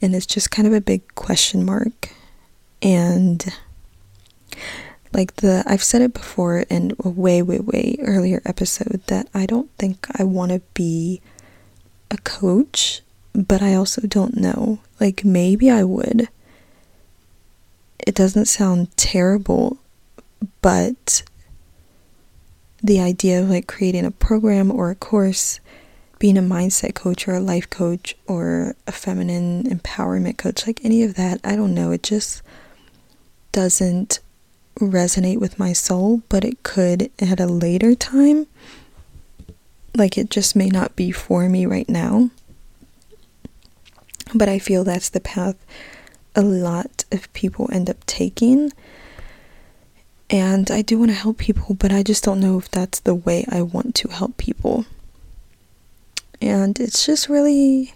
And 0.00 0.14
it's 0.14 0.26
just 0.26 0.50
kind 0.50 0.68
of 0.68 0.74
a 0.74 0.80
big 0.80 1.14
question 1.14 1.64
mark. 1.64 2.10
And 2.82 3.44
like 5.12 5.36
the 5.36 5.64
I've 5.66 5.82
said 5.82 6.02
it 6.02 6.12
before 6.12 6.60
in 6.70 6.94
a 7.02 7.08
way 7.08 7.42
way 7.42 7.58
way 7.58 7.96
earlier 8.00 8.42
episode 8.44 9.02
that 9.06 9.28
I 9.34 9.46
don't 9.46 9.70
think 9.78 10.06
I 10.18 10.24
want 10.24 10.52
to 10.52 10.60
be 10.74 11.20
a 12.10 12.18
coach, 12.18 13.02
but 13.34 13.62
I 13.62 13.74
also 13.74 14.02
don't 14.02 14.36
know. 14.36 14.78
Like 15.00 15.24
maybe 15.24 15.70
I 15.70 15.84
would. 15.84 16.28
It 18.06 18.14
doesn't 18.14 18.46
sound 18.46 18.96
terrible, 18.96 19.78
but 20.62 21.22
the 22.82 23.00
idea 23.00 23.40
of 23.40 23.50
like 23.50 23.66
creating 23.66 24.04
a 24.04 24.10
program 24.10 24.70
or 24.70 24.90
a 24.90 24.94
course, 24.94 25.60
being 26.18 26.38
a 26.38 26.42
mindset 26.42 26.94
coach 26.94 27.28
or 27.28 27.34
a 27.34 27.40
life 27.40 27.68
coach 27.70 28.16
or 28.26 28.74
a 28.86 28.92
feminine 28.92 29.64
empowerment 29.64 30.36
coach, 30.38 30.66
like 30.66 30.84
any 30.84 31.02
of 31.02 31.14
that, 31.14 31.40
I 31.44 31.56
don't 31.56 31.74
know. 31.74 31.90
It 31.90 32.02
just 32.02 32.42
doesn't 33.52 34.20
resonate 34.78 35.38
with 35.38 35.58
my 35.58 35.72
soul, 35.72 36.22
but 36.28 36.44
it 36.44 36.62
could 36.62 37.10
at 37.18 37.40
a 37.40 37.46
later 37.46 37.94
time. 37.94 38.46
Like 39.96 40.16
it 40.16 40.30
just 40.30 40.54
may 40.54 40.68
not 40.68 40.94
be 40.94 41.10
for 41.10 41.48
me 41.48 41.66
right 41.66 41.88
now. 41.88 42.30
But 44.34 44.48
I 44.48 44.58
feel 44.58 44.84
that's 44.84 45.08
the 45.08 45.20
path 45.20 45.56
a 46.34 46.42
lot 46.42 47.04
of 47.10 47.32
people 47.32 47.68
end 47.72 47.90
up 47.90 48.04
taking. 48.06 48.72
And 50.30 50.70
I 50.70 50.82
do 50.82 50.98
want 50.98 51.10
to 51.10 51.16
help 51.16 51.38
people, 51.38 51.74
but 51.74 51.90
I 51.90 52.02
just 52.02 52.24
don't 52.24 52.40
know 52.40 52.58
if 52.58 52.70
that's 52.70 53.00
the 53.00 53.14
way 53.14 53.46
I 53.48 53.62
want 53.62 53.94
to 53.96 54.08
help 54.08 54.36
people. 54.36 54.84
And 56.40 56.78
it's 56.78 57.06
just 57.06 57.28
really 57.28 57.94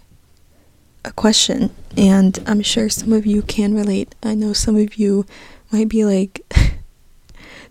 a 1.05 1.11
question. 1.11 1.69
And 1.95 2.43
I'm 2.47 2.61
sure 2.61 2.89
some 2.89 3.13
of 3.13 3.25
you 3.25 3.43
can 3.43 3.75
relate. 3.75 4.15
I 4.23 4.33
know 4.33 4.53
some 4.53 4.75
of 4.75 4.95
you 4.95 5.25
might 5.71 5.89
be 5.89 6.05
like, 6.05 6.41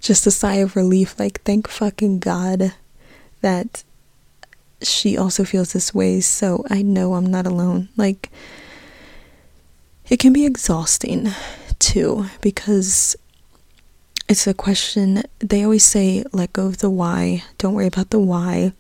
just 0.02 0.26
a 0.26 0.30
sigh 0.32 0.56
of 0.56 0.74
relief 0.76 1.18
like 1.18 1.40
thank 1.42 1.68
fucking 1.68 2.18
god 2.18 2.74
that 3.40 3.84
she 4.82 5.16
also 5.16 5.44
feels 5.44 5.72
this 5.72 5.94
way 5.94 6.20
so 6.20 6.64
i 6.68 6.82
know 6.82 7.14
i'm 7.14 7.26
not 7.26 7.46
alone 7.46 7.88
like 7.96 8.28
it 10.10 10.18
can 10.18 10.32
be 10.32 10.44
exhausting 10.44 11.28
too 11.78 12.26
because 12.40 13.16
it's 14.32 14.46
a 14.46 14.54
question 14.54 15.22
they 15.38 15.62
always 15.62 15.84
say 15.84 16.24
let 16.32 16.52
go 16.52 16.66
of 16.66 16.78
the 16.78 16.90
why 16.90 17.44
don't 17.58 17.74
worry 17.74 17.86
about 17.86 18.10
the 18.10 18.18
why 18.18 18.72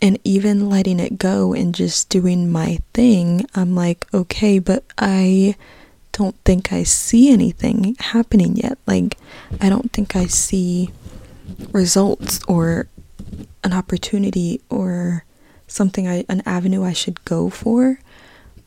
and 0.00 0.18
even 0.24 0.70
letting 0.70 0.98
it 0.98 1.18
go 1.18 1.52
and 1.52 1.74
just 1.74 2.08
doing 2.08 2.50
my 2.50 2.78
thing 2.94 3.44
i'm 3.54 3.74
like 3.74 4.06
okay 4.14 4.58
but 4.58 4.84
i 4.98 5.54
don't 6.12 6.36
think 6.44 6.72
I 6.72 6.82
see 6.82 7.30
anything 7.30 7.96
happening 7.98 8.56
yet. 8.56 8.78
Like, 8.86 9.16
I 9.60 9.68
don't 9.68 9.92
think 9.92 10.16
I 10.16 10.26
see 10.26 10.90
results 11.72 12.40
or 12.48 12.88
an 13.62 13.72
opportunity 13.72 14.60
or 14.68 15.24
something 15.66 16.08
I 16.08 16.24
an 16.28 16.42
avenue 16.44 16.84
I 16.84 16.92
should 16.92 17.24
go 17.24 17.48
for. 17.48 18.00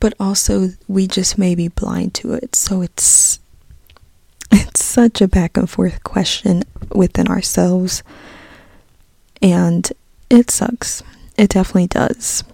But 0.00 0.14
also 0.18 0.70
we 0.88 1.06
just 1.06 1.38
may 1.38 1.54
be 1.54 1.68
blind 1.68 2.14
to 2.14 2.32
it. 2.32 2.54
So 2.54 2.82
it's 2.82 3.38
it's 4.54 4.84
such 4.84 5.20
a 5.20 5.28
back 5.28 5.56
and 5.56 5.68
forth 5.68 6.02
question 6.04 6.62
within 6.94 7.28
ourselves. 7.28 8.02
And 9.42 9.90
it 10.30 10.50
sucks. 10.50 11.02
It 11.36 11.50
definitely 11.50 11.88
does. 11.88 12.44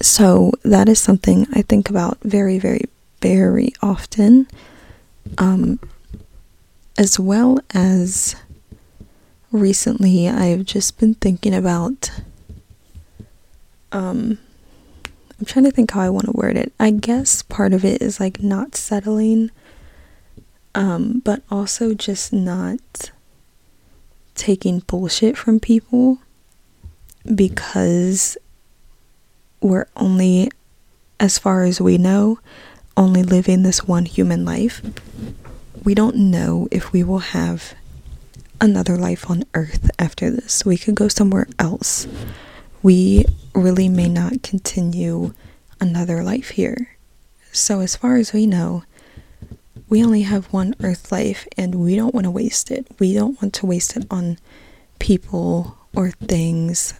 So 0.00 0.52
that 0.64 0.88
is 0.88 1.00
something 1.00 1.46
I 1.52 1.62
think 1.62 1.90
about 1.90 2.18
very, 2.22 2.58
very, 2.58 2.84
very 3.20 3.72
often, 3.82 4.48
um, 5.38 5.78
as 6.98 7.18
well 7.18 7.58
as 7.74 8.34
recently, 9.52 10.28
I've 10.28 10.64
just 10.64 10.98
been 10.98 11.14
thinking 11.14 11.54
about. 11.54 12.10
Um, 13.92 14.38
I'm 15.38 15.46
trying 15.46 15.64
to 15.66 15.70
think 15.70 15.90
how 15.90 16.00
I 16.00 16.10
want 16.10 16.26
to 16.26 16.32
word 16.32 16.56
it. 16.56 16.72
I 16.80 16.90
guess 16.90 17.42
part 17.42 17.72
of 17.72 17.84
it 17.84 18.00
is 18.00 18.18
like 18.18 18.42
not 18.42 18.74
settling, 18.74 19.50
um, 20.74 21.20
but 21.24 21.42
also 21.50 21.94
just 21.94 22.32
not 22.32 23.10
taking 24.34 24.80
bullshit 24.80 25.36
from 25.36 25.60
people 25.60 26.18
because 27.34 28.36
we're 29.60 29.86
only, 29.96 30.50
as 31.20 31.38
far 31.38 31.62
as 31.62 31.80
we 31.80 31.98
know, 31.98 32.38
only 32.96 33.22
living 33.22 33.62
this 33.62 33.84
one 33.84 34.04
human 34.06 34.44
life, 34.44 34.82
we 35.84 35.94
don't 35.94 36.16
know 36.16 36.68
if 36.70 36.92
we 36.92 37.02
will 37.02 37.20
have 37.20 37.74
another 38.60 38.96
life 38.96 39.28
on 39.28 39.44
earth 39.54 39.90
after 39.98 40.30
this. 40.30 40.64
We 40.64 40.76
could 40.76 40.94
go 40.94 41.08
somewhere 41.08 41.48
else. 41.58 42.06
We 42.82 43.24
really 43.54 43.88
may 43.88 44.08
not 44.08 44.42
continue 44.42 45.34
another 45.80 46.22
life 46.22 46.50
here. 46.50 46.96
So, 47.52 47.80
as 47.80 47.96
far 47.96 48.16
as 48.16 48.32
we 48.32 48.46
know, 48.46 48.84
we 49.92 50.02
only 50.02 50.22
have 50.22 50.50
one 50.54 50.74
earth 50.82 51.12
life 51.12 51.46
and 51.58 51.74
we 51.74 51.94
don't 51.96 52.14
want 52.14 52.24
to 52.24 52.30
waste 52.30 52.70
it. 52.70 52.86
We 52.98 53.12
don't 53.12 53.40
want 53.42 53.52
to 53.56 53.66
waste 53.66 53.94
it 53.94 54.06
on 54.10 54.38
people 54.98 55.76
or 55.94 56.12
things 56.12 56.94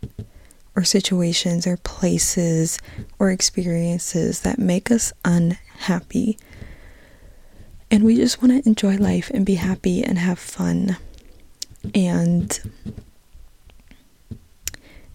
or 0.77 0.85
situations 0.85 1.67
or 1.67 1.79
places 1.79 2.79
or 3.19 3.31
experiences 3.31 4.43
that 4.43 4.59
make 4.59 4.91
us 4.91 5.11
unhappy. 5.25 6.37
And 7.91 8.05
we 8.05 8.15
just 8.17 8.43
want 8.43 8.63
to 8.63 8.69
enjoy 8.69 8.99
life 8.99 9.31
and 9.33 9.47
be 9.47 9.55
happy 9.55 10.05
and 10.05 10.19
have 10.19 10.39
fun. 10.39 10.99
And 11.95 12.61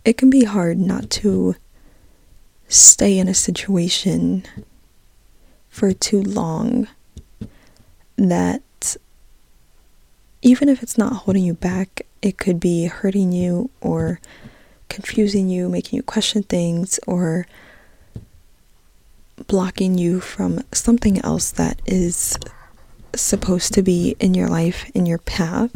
it 0.03 0.17
can 0.17 0.31
be 0.31 0.46
hard 0.46 0.79
not 0.79 1.12
to 1.12 1.55
stay 2.67 3.19
in 3.19 3.27
a 3.27 3.36
situation 3.36 4.46
for 5.69 5.93
too 5.93 6.24
long 6.24 6.88
that 8.17 8.97
even 10.41 10.69
if 10.69 10.83
it's 10.83 10.97
not 10.97 11.13
holding 11.13 11.43
you 11.43 11.53
back, 11.53 12.05
it 12.21 12.38
could 12.38 12.59
be 12.59 12.86
hurting 12.86 13.31
you 13.31 13.69
or 13.81 14.19
confusing 14.89 15.50
you, 15.50 15.69
making 15.69 15.97
you 15.97 16.03
question 16.03 16.43
things, 16.43 17.00
or 17.07 17.45
blocking 19.47 19.97
you 19.97 20.19
from 20.19 20.62
something 20.71 21.19
else 21.24 21.51
that 21.51 21.81
is 21.86 22.38
supposed 23.15 23.74
to 23.74 23.81
be 23.81 24.15
in 24.19 24.33
your 24.33 24.47
life, 24.47 24.89
in 24.93 25.05
your 25.05 25.19
path. 25.19 25.71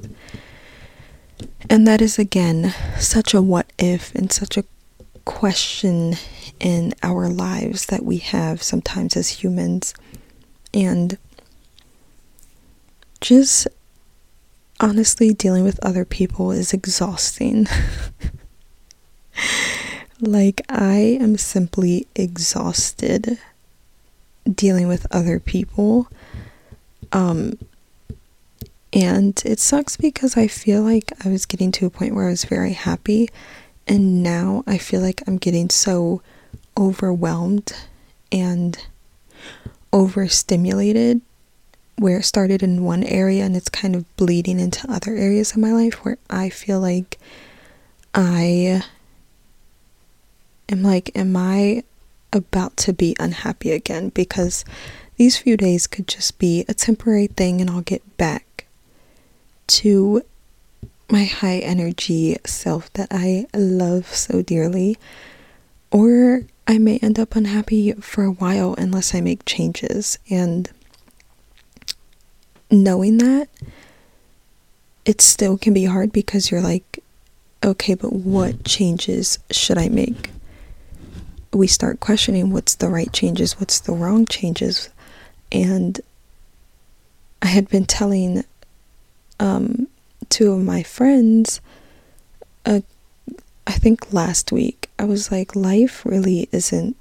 And 1.69 1.87
that 1.87 2.01
is 2.01 2.19
again 2.19 2.73
such 2.99 3.33
a 3.33 3.41
what 3.41 3.71
if 3.77 4.13
and 4.15 4.31
such 4.31 4.57
a 4.57 4.63
question 5.25 6.15
in 6.59 6.93
our 7.03 7.27
lives 7.29 7.87
that 7.87 8.03
we 8.03 8.17
have 8.17 8.61
sometimes 8.61 9.15
as 9.15 9.29
humans. 9.29 9.93
And 10.73 11.17
just 13.21 13.67
honestly, 14.79 15.33
dealing 15.33 15.63
with 15.63 15.79
other 15.85 16.03
people 16.03 16.51
is 16.51 16.73
exhausting. 16.73 17.67
like, 20.19 20.61
I 20.67 21.17
am 21.21 21.37
simply 21.37 22.07
exhausted 22.15 23.37
dealing 24.51 24.87
with 24.87 25.05
other 25.11 25.39
people. 25.39 26.07
Um, 27.11 27.57
and 28.91 29.41
it 29.45 29.59
sucks 29.59 29.95
because 29.95 30.35
I 30.35 30.47
feel 30.47 30.81
like 30.81 31.13
I 31.23 31.29
was 31.29 31.45
getting 31.45 31.71
to 31.73 31.85
a 31.85 31.89
point 31.89 32.15
where 32.15 32.27
I 32.27 32.31
was 32.31 32.45
very 32.45 32.73
happy, 32.73 33.29
and 33.87 34.21
now 34.21 34.63
I 34.67 34.77
feel 34.77 35.01
like 35.01 35.21
I'm 35.27 35.37
getting 35.37 35.69
so 35.69 36.21
overwhelmed 36.77 37.73
and 38.31 38.77
overstimulated 39.93 41.21
where 41.97 42.19
it 42.19 42.23
started 42.23 42.63
in 42.63 42.83
one 42.83 43.03
area 43.03 43.43
and 43.43 43.55
it's 43.55 43.69
kind 43.69 43.95
of 43.95 44.15
bleeding 44.17 44.59
into 44.59 44.91
other 44.91 45.15
areas 45.15 45.51
of 45.51 45.57
my 45.57 45.71
life 45.71 46.03
where 46.03 46.17
I 46.29 46.49
feel 46.49 46.79
like 46.79 47.19
I 48.13 48.83
am 50.69 50.83
like, 50.83 51.11
am 51.15 51.35
I 51.37 51.83
about 52.33 52.77
to 52.77 52.93
be 52.93 53.15
unhappy 53.19 53.71
again? 53.71 54.09
Because 54.09 54.65
these 55.17 55.37
few 55.37 55.57
days 55.57 55.87
could 55.87 56.07
just 56.07 56.39
be 56.39 56.65
a 56.67 56.73
temporary 56.73 57.27
thing 57.27 57.61
and 57.61 57.69
I'll 57.69 57.81
get 57.81 58.17
back 58.17 58.65
to 59.67 60.23
my 61.09 61.25
high 61.25 61.59
energy 61.59 62.37
self 62.45 62.91
that 62.93 63.09
I 63.11 63.45
love 63.53 64.07
so 64.07 64.41
dearly. 64.41 64.97
Or 65.91 66.43
I 66.67 66.77
may 66.77 66.99
end 66.99 67.19
up 67.19 67.35
unhappy 67.35 67.91
for 67.93 68.23
a 68.23 68.31
while 68.31 68.75
unless 68.77 69.13
I 69.13 69.21
make 69.21 69.45
changes. 69.45 70.17
And 70.29 70.69
knowing 72.71 73.17
that, 73.19 73.49
it 75.05 75.21
still 75.21 75.57
can 75.57 75.73
be 75.73 75.85
hard 75.85 76.11
because 76.11 76.51
you're 76.51 76.61
like, 76.61 77.03
okay, 77.63 77.93
but 77.93 78.13
what 78.13 78.63
changes 78.63 79.39
should 79.51 79.77
I 79.77 79.89
make? 79.89 80.31
We 81.53 81.67
start 81.67 81.99
questioning 81.99 82.51
what's 82.51 82.75
the 82.75 82.89
right 82.89 83.11
changes, 83.11 83.59
what's 83.59 83.79
the 83.79 83.93
wrong 83.93 84.25
changes. 84.25 84.89
And 85.51 85.99
I 87.41 87.47
had 87.47 87.67
been 87.67 87.85
telling 87.85 88.45
um, 89.39 89.87
two 90.29 90.53
of 90.53 90.63
my 90.63 90.83
friends, 90.83 91.59
uh, 92.65 92.81
I 93.67 93.71
think 93.73 94.13
last 94.13 94.51
week, 94.51 94.89
I 94.97 95.05
was 95.05 95.31
like, 95.31 95.55
life 95.55 96.05
really 96.05 96.47
isn't, 96.51 96.95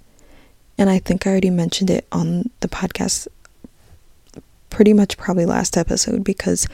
and 0.79 0.89
I 0.91 0.99
think 0.99 1.27
I 1.27 1.31
already 1.31 1.51
mentioned 1.51 1.91
it 1.91 2.07
on 2.11 2.51
the 2.61 2.69
podcast 2.69 3.29
pretty 4.71 4.93
much 4.93 5.17
probably 5.17 5.45
last 5.45 5.77
episode 5.77 6.25
because 6.25 6.67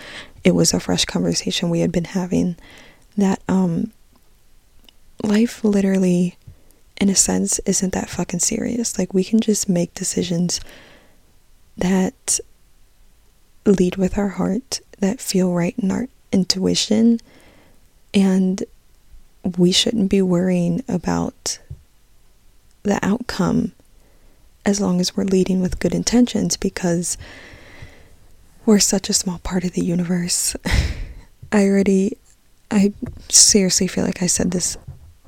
it 0.44 0.54
was 0.54 0.72
a 0.72 0.80
fresh 0.80 1.04
conversation 1.04 1.70
we 1.70 1.80
had 1.80 1.90
been 1.90 2.04
having 2.04 2.56
that 3.16 3.40
um 3.48 3.90
life 5.22 5.64
literally 5.64 6.36
in 7.00 7.08
a 7.08 7.14
sense 7.14 7.59
isn't 7.61 7.92
that 7.92 8.09
fucking 8.09 8.40
serious. 8.40 8.98
Like 8.98 9.12
we 9.12 9.24
can 9.24 9.40
just 9.40 9.68
make 9.68 9.94
decisions 9.94 10.61
that 11.76 12.40
lead 13.64 13.96
with 13.96 14.16
our 14.16 14.28
heart 14.28 14.80
that 15.00 15.20
feel 15.20 15.52
right 15.52 15.74
in 15.78 15.90
our 15.90 16.09
intuition 16.32 17.20
and 18.14 18.64
we 19.59 19.72
shouldn't 19.72 20.11
be 20.11 20.22
worrying 20.22 20.82
about 20.88 21.59
the 22.82 22.98
outcome 23.04 23.72
as 24.64 24.80
long 24.80 25.00
as 25.00 25.16
we're 25.16 25.24
leading 25.24 25.61
with 25.61 25.78
good 25.78 25.94
intentions 25.94 26.56
because 26.56 27.18
we're 28.66 28.81
such 28.81 29.09
a 29.09 29.14
small 29.14 29.38
part 29.38 29.64
of 29.64 29.72
the 29.72 29.85
universe. 29.85 30.57
I 31.52 31.66
already, 31.66 32.18
I 32.70 32.92
seriously 33.29 33.87
feel 33.87 34.05
like 34.05 34.22
I 34.22 34.26
said 34.26 34.50
this 34.50 34.76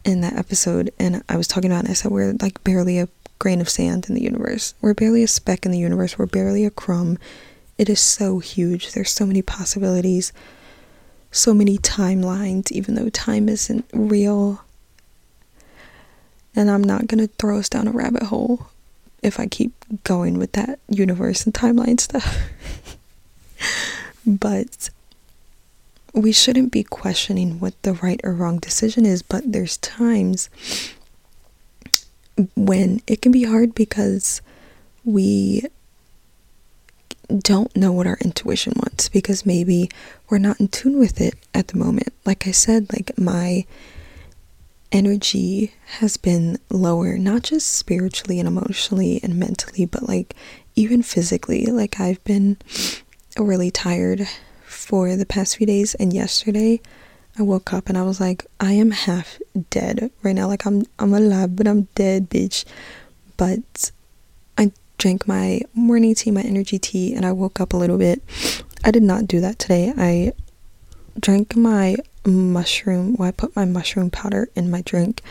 in 0.05 0.21
that 0.23 0.35
episode, 0.35 0.91
and 0.99 1.23
I 1.29 1.37
was 1.37 1.47
talking 1.47 1.71
about, 1.71 1.85
it, 1.85 1.91
I 1.91 1.95
said, 1.95 2.11
we're 2.11 2.35
like 2.43 2.63
barely 2.65 2.99
a 2.99 3.09
grain 3.39 3.61
of 3.61 3.69
sand 3.69 4.09
in 4.09 4.17
the 4.17 4.23
universe. 4.23 4.75
We're 4.81 4.95
barely 4.95 5.23
a 5.23 5.29
speck 5.29 5.65
in 5.65 5.71
the 5.71 5.79
universe. 5.79 6.19
We're 6.19 6.27
barely 6.27 6.65
a 6.65 6.71
crumb. 6.71 7.19
It 7.79 7.89
is 7.89 8.01
so 8.01 8.41
huge. 8.41 8.93
There's 8.93 9.13
so 9.13 9.25
many 9.25 9.43
possibilities, 9.43 10.33
so 11.31 11.55
many 11.55 11.79
timelines, 11.79 12.73
even 12.73 12.97
though 12.97 13.09
time 13.11 13.49
isn't 13.49 13.85
real. 13.93 14.65
And 16.57 16.69
I'm 16.69 16.83
not 16.83 17.07
going 17.07 17.25
to 17.25 17.33
throw 17.39 17.59
us 17.59 17.69
down 17.69 17.87
a 17.87 17.93
rabbit 17.93 18.25
hole 18.25 18.67
if 19.23 19.39
I 19.39 19.47
keep 19.47 19.73
going 20.03 20.39
with 20.39 20.53
that 20.53 20.81
universe 20.89 21.45
and 21.45 21.55
timeline 21.55 22.01
stuff. 22.01 22.37
but 24.29 24.91
we 26.13 26.33
shouldn't 26.33 26.73
be 26.73 26.85
questioning 26.85 27.61
what 27.61 27.81
the 27.83 27.95
right 27.95 28.21
or 28.23 28.33
wrong 28.33 28.59
decision 28.59 29.07
is, 29.07 29.23
but 29.23 29.51
there's 29.51 29.79
times 29.79 30.51
when 32.55 33.01
it 33.07 33.23
can 33.23 33.33
be 33.33 33.45
hard 33.45 33.75
because 33.75 34.43
we 35.05 35.65
don't 37.39 37.75
know 37.77 37.93
what 37.93 38.07
our 38.07 38.19
intuition 38.23 38.73
wants 38.77 39.09
because 39.09 39.45
maybe 39.45 39.91
we're 40.29 40.39
not 40.39 40.61
in 40.61 40.69
tune 40.69 40.99
with 40.99 41.21
it 41.21 41.35
at 41.55 41.69
the 41.69 41.79
moment. 41.79 42.13
Like 42.25 42.47
I 42.47 42.53
said, 42.53 42.93
like 42.93 43.19
my 43.19 43.65
energy 44.91 45.75
has 45.99 46.17
been 46.17 46.59
lower, 46.71 47.19
not 47.19 47.43
just 47.43 47.69
spiritually 47.69 48.39
and 48.39 48.49
emotionally 48.49 49.21
and 49.23 49.37
mentally, 49.37 49.85
but 49.85 50.09
like 50.09 50.35
even 50.75 51.03
physically. 51.03 51.67
Like 51.67 52.01
I've 52.01 52.23
been 52.25 52.57
really 53.45 53.71
tired 53.71 54.29
for 54.65 55.17
the 55.17 55.27
past 55.27 55.57
few 55.57 55.67
days 55.67 55.95
and 55.95 56.13
yesterday 56.13 56.81
I 57.39 57.43
woke 57.43 57.73
up 57.73 57.89
and 57.89 57.97
I 57.97 58.03
was 58.03 58.21
like 58.21 58.47
I 58.59 58.73
am 58.73 58.91
half 58.91 59.39
dead 59.71 60.11
right 60.23 60.35
now. 60.35 60.49
Like 60.49 60.67
I'm 60.67 60.83
I'm 60.99 61.15
alive 61.15 61.55
but 61.55 61.69
I'm 61.69 61.83
dead 61.95 62.29
bitch. 62.29 62.65
But 63.37 63.93
I 64.57 64.73
drank 64.99 65.29
my 65.29 65.61
morning 65.73 66.15
tea 66.15 66.33
my 66.33 66.43
energy 66.43 66.79
tea 66.79 67.15
and 67.15 67.25
I 67.25 67.33
woke 67.33 67.61
up 67.61 67.73
a 67.73 67.77
little 67.77 67.99
bit. 67.99 68.23
I 68.85 68.91
did 68.91 69.05
not 69.05 69.29
do 69.29 69.41
that 69.41 69.59
today. 69.59 69.93
I 69.97 70.33
drank 71.21 71.57
my 71.57 71.97
mushroom 72.27 73.15
well 73.17 73.29
I 73.29 73.33
put 73.33 73.55
my 73.57 73.65
mushroom 73.65 74.11
powder 74.11 74.51
in 74.55 74.71
my 74.71 74.83
drink 74.83 75.23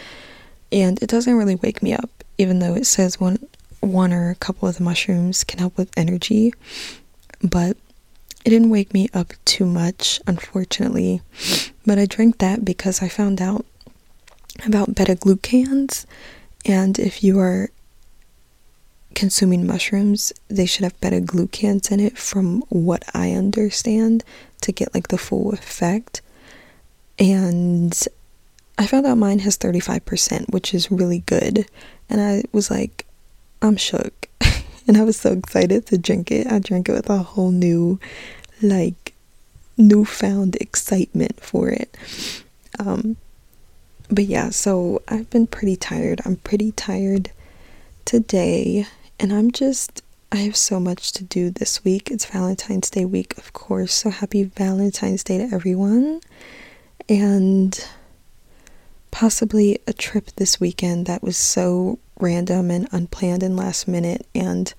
and 0.72 1.02
it 1.02 1.10
doesn't 1.10 1.36
really 1.36 1.56
wake 1.56 1.84
me 1.84 1.94
up 1.94 2.10
even 2.38 2.60
though 2.60 2.74
it 2.74 2.86
says 2.86 3.20
one 3.20 3.40
one 3.82 4.14
or 4.14 4.30
a 4.30 4.36
couple 4.36 4.68
of 4.68 4.78
the 4.78 4.84
mushrooms 4.84 5.44
can 5.44 5.60
help 5.60 5.78
with 5.78 5.92
energy. 5.98 6.54
But 7.42 7.78
it 8.48 8.52
didn't 8.52 8.70
wake 8.70 8.94
me 8.94 9.10
up 9.14 9.34
too 9.44 9.66
much, 9.66 10.22
unfortunately, 10.26 11.22
but 11.86 12.00
I 12.00 12.06
drank 12.06 12.38
that 12.38 12.64
because 12.64 13.02
I 13.02 13.10
found 13.10 13.42
out 13.42 13.66
about 14.66 14.96
beta 14.96 15.16
glucans, 15.16 16.06
and 16.66 16.98
if 16.98 17.26
you 17.26 17.40
are 17.40 17.72
consuming 19.16 19.68
mushrooms, 19.68 20.32
they 20.48 20.66
should 20.66 20.86
have 20.86 20.98
beta 21.02 21.20
glucans 21.20 21.92
in 21.92 22.00
it, 22.00 22.18
from 22.18 22.62
what 22.70 23.04
I 23.14 23.32
understand, 23.34 24.24
to 24.62 24.72
get 24.72 24.94
like 24.94 25.10
the 25.10 25.18
full 25.18 25.52
effect. 25.52 26.22
And 27.20 27.94
I 28.78 28.88
found 28.88 29.06
out 29.08 29.18
mine 29.18 29.40
has 29.40 29.58
35%, 29.58 30.54
which 30.54 30.74
is 30.74 30.90
really 30.90 31.20
good. 31.20 31.70
And 32.10 32.22
I 32.22 32.46
was 32.54 32.72
like, 32.72 33.06
I'm 33.62 33.76
shook. 33.76 34.30
and 34.88 34.96
I 34.96 35.04
was 35.04 35.18
so 35.18 35.34
excited 35.34 35.86
to 35.88 35.98
drink 35.98 36.32
it. 36.32 36.48
I 36.50 36.60
drank 36.60 36.88
it 36.88 36.94
with 36.94 37.10
a 37.10 37.18
whole 37.18 37.52
new 37.52 38.00
like 38.62 39.14
newfound 39.78 40.56
excitement 40.56 41.40
for 41.40 41.70
it. 41.70 41.96
Um, 42.80 43.18
but 44.10 44.26
yeah, 44.26 44.50
so 44.50 45.02
I've 45.08 45.30
been 45.30 45.48
pretty 45.48 45.76
tired. 45.76 46.22
I'm 46.26 46.38
pretty 46.38 46.72
tired 46.72 47.32
today, 48.06 48.88
and 49.20 49.34
I'm 49.34 49.52
just, 49.52 50.02
I 50.32 50.38
have 50.38 50.56
so 50.56 50.80
much 50.80 51.12
to 51.14 51.24
do 51.24 51.50
this 51.50 51.84
week. 51.84 52.10
It's 52.10 52.26
Valentine's 52.26 52.90
Day 52.90 53.06
week, 53.06 53.38
of 53.38 53.54
course. 53.54 53.94
So 53.94 54.10
happy 54.10 54.44
Valentine's 54.44 55.24
Day 55.24 55.38
to 55.40 55.54
everyone. 55.54 56.22
And 57.10 57.88
possibly 59.12 59.80
a 59.88 59.94
trip 59.94 60.28
this 60.36 60.60
weekend 60.60 61.06
that 61.06 61.24
was 61.24 61.38
so 61.38 62.00
random 62.20 62.70
and 62.72 62.88
unplanned 62.92 63.44
and 63.44 63.56
last 63.56 63.88
minute. 63.88 64.26
And 64.36 64.74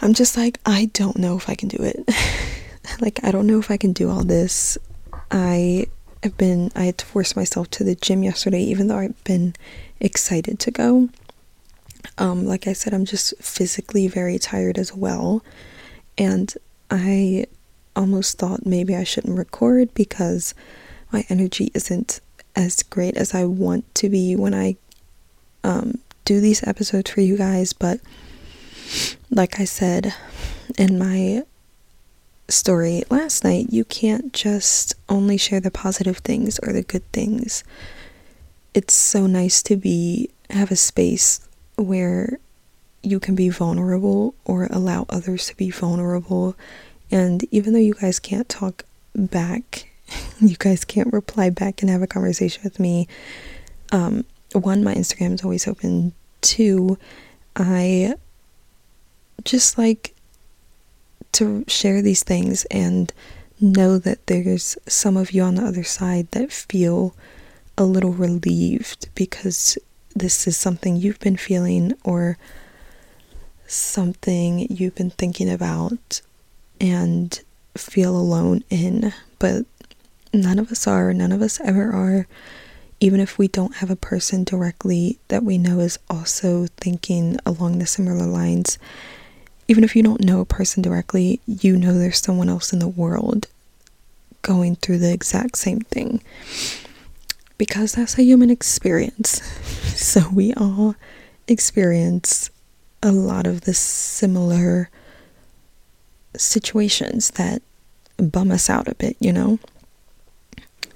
I'm 0.00 0.14
just 0.14 0.36
like, 0.36 0.60
I 0.64 0.90
don't 0.92 1.16
know 1.16 1.36
if 1.36 1.48
I 1.48 1.54
can 1.54 1.68
do 1.68 1.78
it. 1.80 2.08
like 3.00 3.20
I 3.22 3.30
don't 3.30 3.46
know 3.46 3.58
if 3.58 3.70
I 3.70 3.76
can 3.76 3.92
do 3.92 4.10
all 4.10 4.24
this. 4.24 4.78
I 5.30 5.86
have 6.22 6.36
been 6.36 6.70
I 6.74 6.84
had 6.84 6.98
to 6.98 7.06
force 7.06 7.36
myself 7.36 7.70
to 7.70 7.84
the 7.84 7.94
gym 7.94 8.22
yesterday 8.22 8.62
even 8.62 8.88
though 8.88 8.98
I've 8.98 9.22
been 9.24 9.54
excited 10.00 10.58
to 10.60 10.70
go. 10.70 11.08
Um 12.16 12.46
like 12.46 12.66
I 12.66 12.72
said 12.72 12.94
I'm 12.94 13.04
just 13.04 13.34
physically 13.40 14.08
very 14.08 14.38
tired 14.38 14.78
as 14.78 14.94
well 14.94 15.44
and 16.16 16.52
I 16.90 17.46
almost 17.94 18.38
thought 18.38 18.64
maybe 18.64 18.94
I 18.94 19.04
shouldn't 19.04 19.36
record 19.36 19.92
because 19.94 20.54
my 21.12 21.24
energy 21.28 21.70
isn't 21.74 22.20
as 22.54 22.82
great 22.82 23.16
as 23.16 23.34
I 23.34 23.44
want 23.44 23.92
to 23.96 24.08
be 24.08 24.36
when 24.36 24.54
I 24.54 24.76
um, 25.64 25.98
do 26.24 26.40
these 26.40 26.66
episodes 26.66 27.10
for 27.10 27.20
you 27.20 27.36
guys. 27.36 27.72
But 27.72 28.00
like 29.30 29.60
I 29.60 29.64
said 29.64 30.14
in 30.76 30.98
my 30.98 31.42
story 32.48 33.04
last 33.10 33.44
night, 33.44 33.66
you 33.70 33.84
can't 33.84 34.32
just 34.32 34.94
only 35.08 35.36
share 35.36 35.60
the 35.60 35.70
positive 35.70 36.18
things 36.18 36.58
or 36.62 36.72
the 36.72 36.82
good 36.82 37.10
things. 37.12 37.64
It's 38.74 38.94
so 38.94 39.26
nice 39.26 39.62
to 39.64 39.76
be 39.76 40.30
have 40.50 40.70
a 40.70 40.76
space 40.76 41.46
where 41.76 42.38
you 43.02 43.20
can 43.20 43.34
be 43.34 43.48
vulnerable 43.48 44.34
or 44.44 44.66
allow 44.70 45.06
others 45.08 45.46
to 45.46 45.56
be 45.56 45.70
vulnerable. 45.70 46.56
And 47.10 47.44
even 47.50 47.72
though 47.72 47.78
you 47.78 47.94
guys 47.94 48.18
can't 48.18 48.48
talk 48.48 48.84
back, 49.14 49.90
you 50.40 50.56
guys 50.56 50.84
can't 50.84 51.12
reply 51.12 51.50
back 51.50 51.80
and 51.80 51.90
have 51.90 52.02
a 52.02 52.06
conversation 52.06 52.62
with 52.64 52.80
me. 52.80 53.08
Um, 53.92 54.24
one, 54.52 54.82
my 54.82 54.94
Instagram 54.94 55.34
is 55.34 55.44
always 55.44 55.68
open. 55.68 56.12
Two, 56.40 56.98
I 57.56 58.14
just 59.44 59.78
like 59.78 60.14
to 61.32 61.64
share 61.68 62.02
these 62.02 62.22
things 62.22 62.64
and 62.66 63.12
know 63.60 63.98
that 63.98 64.26
there's 64.26 64.76
some 64.86 65.16
of 65.16 65.32
you 65.32 65.42
on 65.42 65.56
the 65.56 65.64
other 65.64 65.84
side 65.84 66.30
that 66.30 66.52
feel 66.52 67.14
a 67.76 67.84
little 67.84 68.12
relieved 68.12 69.08
because 69.14 69.78
this 70.14 70.46
is 70.46 70.56
something 70.56 70.96
you've 70.96 71.20
been 71.20 71.36
feeling 71.36 71.92
or 72.04 72.38
something 73.66 74.66
you've 74.70 74.94
been 74.94 75.10
thinking 75.10 75.50
about 75.50 76.20
and 76.80 77.40
feel 77.76 78.16
alone 78.16 78.64
in, 78.70 79.12
but 79.38 79.64
none 80.32 80.58
of 80.58 80.72
us 80.72 80.86
are, 80.86 81.12
none 81.12 81.32
of 81.32 81.42
us 81.42 81.60
ever 81.60 81.92
are. 81.92 82.26
Even 83.00 83.20
if 83.20 83.38
we 83.38 83.46
don't 83.46 83.76
have 83.76 83.90
a 83.90 83.96
person 83.96 84.42
directly 84.42 85.18
that 85.28 85.44
we 85.44 85.56
know 85.56 85.78
is 85.78 85.98
also 86.10 86.66
thinking 86.78 87.38
along 87.46 87.78
the 87.78 87.86
similar 87.86 88.26
lines, 88.26 88.76
even 89.68 89.84
if 89.84 89.94
you 89.94 90.02
don't 90.02 90.24
know 90.24 90.40
a 90.40 90.46
person 90.46 90.82
directly, 90.82 91.40
you 91.46 91.76
know 91.76 91.96
there's 91.96 92.20
someone 92.20 92.48
else 92.48 92.72
in 92.72 92.78
the 92.78 92.88
world 92.88 93.46
going 94.40 94.76
through 94.76 94.98
the 94.98 95.12
exact 95.12 95.58
same 95.58 95.80
thing. 95.80 96.22
Because 97.58 97.92
that's 97.92 98.18
a 98.18 98.22
human 98.22 98.50
experience. 98.50 99.40
So 99.98 100.28
we 100.32 100.54
all 100.54 100.94
experience 101.48 102.50
a 103.02 103.10
lot 103.10 103.48
of 103.48 103.62
the 103.62 103.74
similar 103.74 104.90
situations 106.36 107.32
that 107.32 107.62
bum 108.16 108.52
us 108.52 108.70
out 108.70 108.86
a 108.86 108.94
bit, 108.94 109.16
you 109.18 109.32
know? 109.32 109.58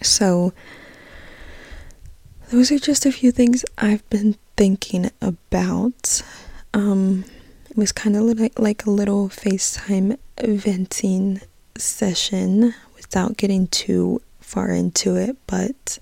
So, 0.02 0.52
those 2.50 2.70
are 2.70 2.78
just 2.78 3.04
a 3.04 3.10
few 3.10 3.32
things 3.32 3.64
I've 3.76 4.08
been 4.08 4.36
thinking 4.56 5.10
about. 5.20 6.22
Um, 6.72 7.24
it 7.72 7.78
was 7.78 7.90
kind 7.90 8.16
of 8.16 8.38
like, 8.58 8.84
a 8.84 8.90
little 8.90 9.30
FaceTime 9.30 10.18
venting 10.38 11.40
session 11.78 12.74
without 12.94 13.38
getting 13.38 13.66
too 13.68 14.20
far 14.40 14.72
into 14.72 15.16
it, 15.16 15.38
but 15.46 15.98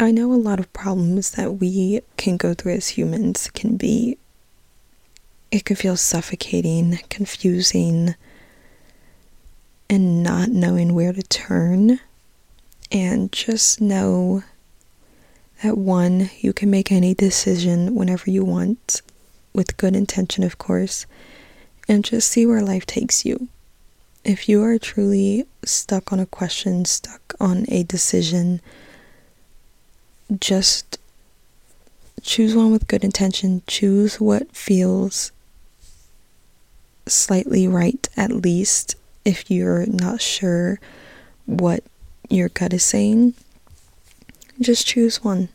I 0.00 0.10
know 0.10 0.32
a 0.32 0.34
lot 0.34 0.58
of 0.58 0.72
problems 0.72 1.30
that 1.32 1.60
we 1.60 2.00
can 2.16 2.36
go 2.36 2.52
through 2.52 2.72
as 2.72 2.88
humans 2.88 3.48
can 3.54 3.76
be 3.76 4.18
it 5.52 5.64
can 5.64 5.76
feel 5.76 5.96
suffocating, 5.96 6.98
confusing, 7.10 8.16
and 9.88 10.20
not 10.24 10.48
knowing 10.48 10.94
where 10.94 11.12
to 11.12 11.22
turn. 11.22 12.00
And 12.90 13.30
just 13.30 13.80
know 13.80 14.42
that 15.62 15.78
one, 15.78 16.28
you 16.40 16.52
can 16.52 16.72
make 16.72 16.90
any 16.90 17.14
decision 17.14 17.94
whenever 17.94 18.32
you 18.32 18.44
want, 18.44 19.00
with 19.54 19.76
good 19.76 19.94
intention, 19.94 20.44
of 20.44 20.58
course, 20.58 21.06
and 21.88 22.04
just 22.04 22.28
see 22.28 22.44
where 22.44 22.62
life 22.62 22.86
takes 22.86 23.24
you. 23.24 23.48
If 24.24 24.48
you 24.48 24.62
are 24.62 24.78
truly 24.78 25.46
stuck 25.64 26.12
on 26.12 26.18
a 26.18 26.26
question, 26.26 26.84
stuck 26.84 27.34
on 27.40 27.66
a 27.68 27.82
decision, 27.82 28.60
just 30.40 30.98
choose 32.22 32.54
one 32.54 32.72
with 32.72 32.88
good 32.88 33.04
intention. 33.04 33.62
Choose 33.66 34.18
what 34.18 34.56
feels 34.56 35.30
slightly 37.06 37.68
right, 37.68 38.08
at 38.16 38.30
least, 38.30 38.96
if 39.24 39.50
you're 39.50 39.86
not 39.86 40.20
sure 40.20 40.80
what 41.46 41.84
your 42.30 42.48
gut 42.48 42.72
is 42.72 42.82
saying. 42.82 43.34
Just 44.60 44.86
choose 44.86 45.22
one 45.22 45.48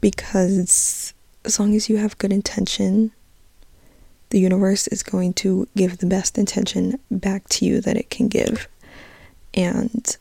because 0.00 1.12
as 1.44 1.58
long 1.58 1.74
as 1.74 1.88
you 1.88 1.96
have 1.96 2.18
good 2.18 2.32
intention, 2.32 3.12
the 4.30 4.40
universe 4.40 4.86
is 4.88 5.02
going 5.02 5.32
to 5.34 5.66
give 5.76 5.98
the 5.98 6.06
best 6.06 6.38
intention 6.38 6.98
back 7.10 7.48
to 7.48 7.64
you 7.64 7.80
that 7.80 7.96
it 7.96 8.10
can 8.10 8.28
give. 8.28 8.68
And 9.54 10.16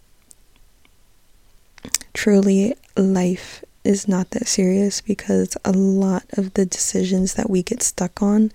truly, 2.13 2.75
life 2.97 3.63
is 3.83 4.07
not 4.07 4.31
that 4.31 4.47
serious 4.47 5.01
because 5.01 5.55
a 5.63 5.71
lot 5.71 6.23
of 6.33 6.53
the 6.55 6.65
decisions 6.65 7.35
that 7.35 7.49
we 7.49 7.63
get 7.63 7.81
stuck 7.83 8.21
on 8.21 8.51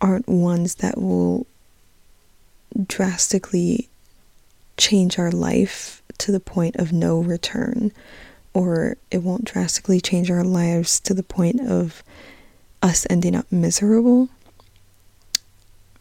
aren't 0.00 0.28
ones 0.28 0.76
that 0.76 0.98
will 0.98 1.46
drastically 2.86 3.88
change 4.76 5.18
our 5.18 5.30
life 5.30 6.02
to 6.18 6.32
the 6.32 6.40
point 6.40 6.76
of 6.76 6.92
no 6.92 7.20
return, 7.20 7.92
or 8.54 8.96
it 9.10 9.18
won't 9.18 9.44
drastically 9.44 10.00
change 10.00 10.30
our 10.30 10.44
lives 10.44 11.00
to 11.00 11.14
the 11.14 11.22
point 11.22 11.60
of 11.60 12.02
us 12.82 13.06
ending 13.08 13.34
up 13.34 13.50
miserable. 13.50 14.28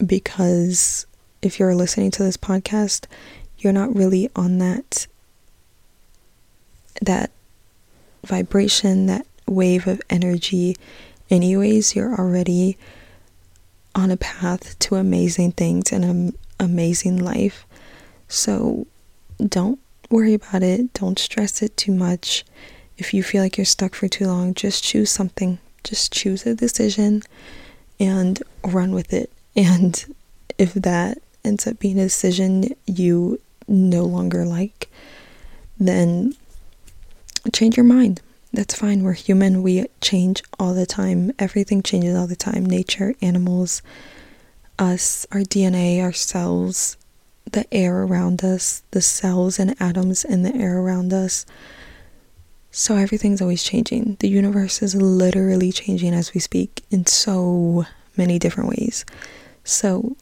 Because 0.05 1.05
if 1.41 1.59
you're 1.59 1.75
listening 1.75 2.11
to 2.11 2.23
this 2.23 2.37
podcast, 2.37 3.05
you're 3.57 3.73
not 3.73 3.95
really 3.95 4.29
on 4.35 4.57
that 4.57 5.07
that 7.01 7.31
vibration, 8.25 9.07
that 9.07 9.25
wave 9.47 9.87
of 9.87 10.01
energy 10.09 10.75
anyways, 11.29 11.95
you're 11.95 12.15
already 12.15 12.77
on 13.95 14.11
a 14.11 14.17
path 14.17 14.77
to 14.79 14.95
amazing 14.95 15.53
things 15.53 15.91
and 15.91 16.05
an 16.05 16.37
amazing 16.59 17.17
life. 17.17 17.65
So 18.27 18.85
don't 19.45 19.79
worry 20.11 20.33
about 20.33 20.63
it. 20.63 20.93
Don't 20.93 21.17
stress 21.17 21.61
it 21.61 21.77
too 21.77 21.91
much. 21.91 22.45
If 22.97 23.13
you 23.13 23.23
feel 23.23 23.41
like 23.41 23.57
you're 23.57 23.65
stuck 23.65 23.95
for 23.95 24.07
too 24.07 24.27
long, 24.27 24.53
just 24.53 24.83
choose 24.83 25.09
something. 25.09 25.59
Just 25.83 26.11
choose 26.13 26.45
a 26.45 26.53
decision 26.53 27.23
and 27.99 28.41
run 28.63 28.91
with 28.91 29.13
it. 29.13 29.31
And 29.53 30.15
if 30.57 30.73
that 30.75 31.17
ends 31.43 31.67
up 31.67 31.77
being 31.77 31.99
a 31.99 32.03
decision 32.03 32.73
you 32.85 33.41
no 33.67 34.05
longer 34.05 34.45
like, 34.45 34.89
then 35.77 36.35
change 37.51 37.75
your 37.75 37.83
mind 37.83 38.21
that's 38.53 38.75
fine. 38.75 39.03
We're 39.03 39.13
human. 39.13 39.63
We 39.63 39.85
change 40.01 40.43
all 40.59 40.73
the 40.73 40.85
time. 40.85 41.31
Everything 41.39 41.81
changes 41.81 42.15
all 42.15 42.27
the 42.27 42.35
time. 42.35 42.65
Nature, 42.65 43.13
animals, 43.21 43.81
us, 44.77 45.25
our 45.31 45.41
DNA, 45.41 46.01
our 46.01 46.11
cells, 46.11 46.97
the 47.53 47.71
air 47.73 48.03
around 48.03 48.43
us, 48.43 48.83
the 48.91 49.01
cells 49.01 49.59
and 49.59 49.75
atoms 49.79 50.23
in 50.23 50.43
the 50.43 50.55
air 50.55 50.77
around 50.77 51.13
us. 51.13 51.45
So 52.71 52.95
everything's 52.95 53.41
always 53.41 53.63
changing. 53.63 54.17
The 54.19 54.29
universe 54.29 54.81
is 54.81 54.95
literally 54.95 55.71
changing 55.71 56.13
as 56.13 56.33
we 56.33 56.39
speak 56.39 56.83
in 56.89 57.05
so 57.05 57.85
many 58.15 58.39
different 58.39 58.69
ways. 58.69 59.05
So 59.63 60.15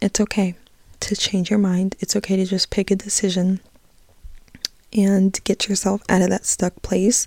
it's 0.00 0.20
okay 0.20 0.54
to 1.00 1.16
change 1.16 1.50
your 1.50 1.58
mind. 1.58 1.96
It's 2.00 2.16
okay 2.16 2.36
to 2.36 2.44
just 2.44 2.70
pick 2.70 2.90
a 2.90 2.96
decision 2.96 3.60
and 4.92 5.38
get 5.44 5.68
yourself 5.68 6.02
out 6.08 6.22
of 6.22 6.30
that 6.30 6.46
stuck 6.46 6.80
place 6.82 7.26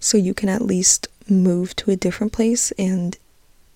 so 0.00 0.16
you 0.16 0.34
can 0.34 0.48
at 0.48 0.62
least 0.62 1.08
move 1.28 1.74
to 1.76 1.90
a 1.90 1.96
different 1.96 2.32
place. 2.32 2.72
And 2.72 3.16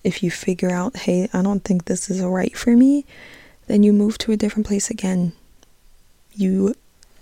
if 0.03 0.23
you 0.23 0.31
figure 0.31 0.71
out, 0.71 0.95
hey, 0.97 1.29
I 1.33 1.41
don't 1.41 1.63
think 1.63 1.85
this 1.85 2.09
is 2.09 2.21
right 2.21 2.55
for 2.57 2.75
me, 2.75 3.05
then 3.67 3.83
you 3.83 3.93
move 3.93 4.17
to 4.19 4.31
a 4.31 4.37
different 4.37 4.67
place 4.67 4.89
again. 4.89 5.33
You 6.33 6.75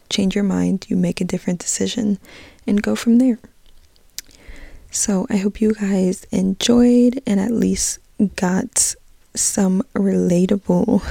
change 0.10 0.36
your 0.36 0.44
mind, 0.44 0.88
you 0.90 0.96
make 0.96 1.22
a 1.22 1.26
different 1.26 1.60
decision, 1.60 2.20
and 2.68 2.84
go 2.84 2.96
from 2.96 3.18
there. 3.18 3.40
So 4.90 5.26
I 5.30 5.38
hope 5.38 5.62
you 5.62 5.74
guys 5.74 6.26
enjoyed 6.32 7.22
and 7.26 7.40
at 7.40 7.52
least 7.52 8.00
got 8.36 8.96
some 9.34 9.82
relatable 9.96 11.02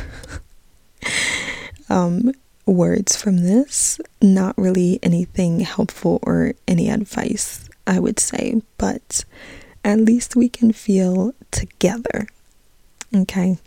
um, 1.89 2.33
words 2.67 3.17
from 3.17 3.39
this. 3.39 3.99
Not 4.21 4.57
really 4.59 4.99
anything 5.03 5.61
helpful 5.61 6.21
or 6.23 6.53
any 6.69 6.91
advice, 6.91 7.69
I 7.87 7.99
would 7.99 8.21
say, 8.21 8.61
but 8.77 9.25
at 9.83 9.99
least 9.99 10.37
we 10.37 10.49
can 10.49 10.73
feel 10.73 11.33
together. 11.51 12.27
Okay, 13.15 13.59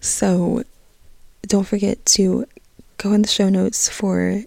so 0.00 0.64
don't 1.46 1.66
forget 1.66 2.04
to 2.06 2.46
go 2.98 3.12
in 3.12 3.22
the 3.22 3.28
show 3.28 3.48
notes 3.48 3.88
for 3.88 4.44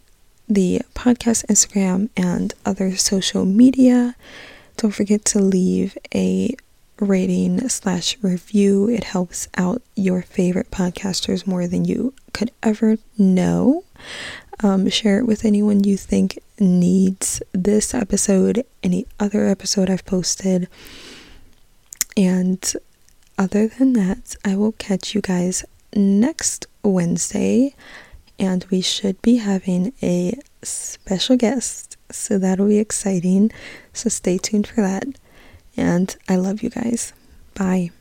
the 0.48 0.82
podcast, 0.94 1.46
Instagram, 1.48 2.10
and 2.16 2.54
other 2.66 2.96
social 2.96 3.46
media. 3.46 4.16
Don't 4.78 4.92
forget 4.92 5.26
to 5.26 5.40
leave 5.40 5.98
a 6.14 6.56
rating 7.00 7.68
slash 7.70 8.18
review. 8.22 8.90
It 8.90 9.06
helps 9.06 9.48
out 9.58 9.82
your 9.96 10.22
favorite 10.22 10.72
podcasters 10.72 11.48
more 11.48 11.68
than 11.68 11.86
you 11.86 12.14
could 12.34 12.52
ever 12.62 12.98
know. 13.18 13.84
Um, 14.62 14.90
share 14.90 15.20
it 15.20 15.28
with 15.28 15.46
anyone 15.46 15.84
you 15.84 15.98
think 15.98 16.40
needs 16.60 17.42
this 17.54 17.94
episode, 17.94 18.66
any 18.84 19.08
other 19.20 19.48
episode 19.48 19.90
I've 19.90 20.06
posted. 20.06 20.68
And 22.16 22.74
other 23.38 23.68
than 23.68 23.94
that, 23.94 24.36
I 24.46 24.56
will 24.56 24.74
catch 24.74 25.16
you 25.16 25.22
guys 25.22 25.66
next 25.96 26.66
Wednesday, 26.84 27.76
and 28.40 28.66
we 28.70 28.82
should 28.82 29.22
be 29.22 29.38
having 29.38 29.94
a 30.02 30.38
special 30.62 31.38
guest, 31.38 31.98
so 32.12 32.38
that'll 32.38 32.68
be 32.68 32.80
exciting. 32.80 33.52
So 33.94 34.10
stay 34.10 34.38
tuned 34.38 34.68
for 34.68 34.82
that. 34.82 35.06
And 35.76 36.16
I 36.30 36.36
love 36.36 36.62
you 36.62 36.70
guys. 36.70 37.14
Bye. 37.56 37.92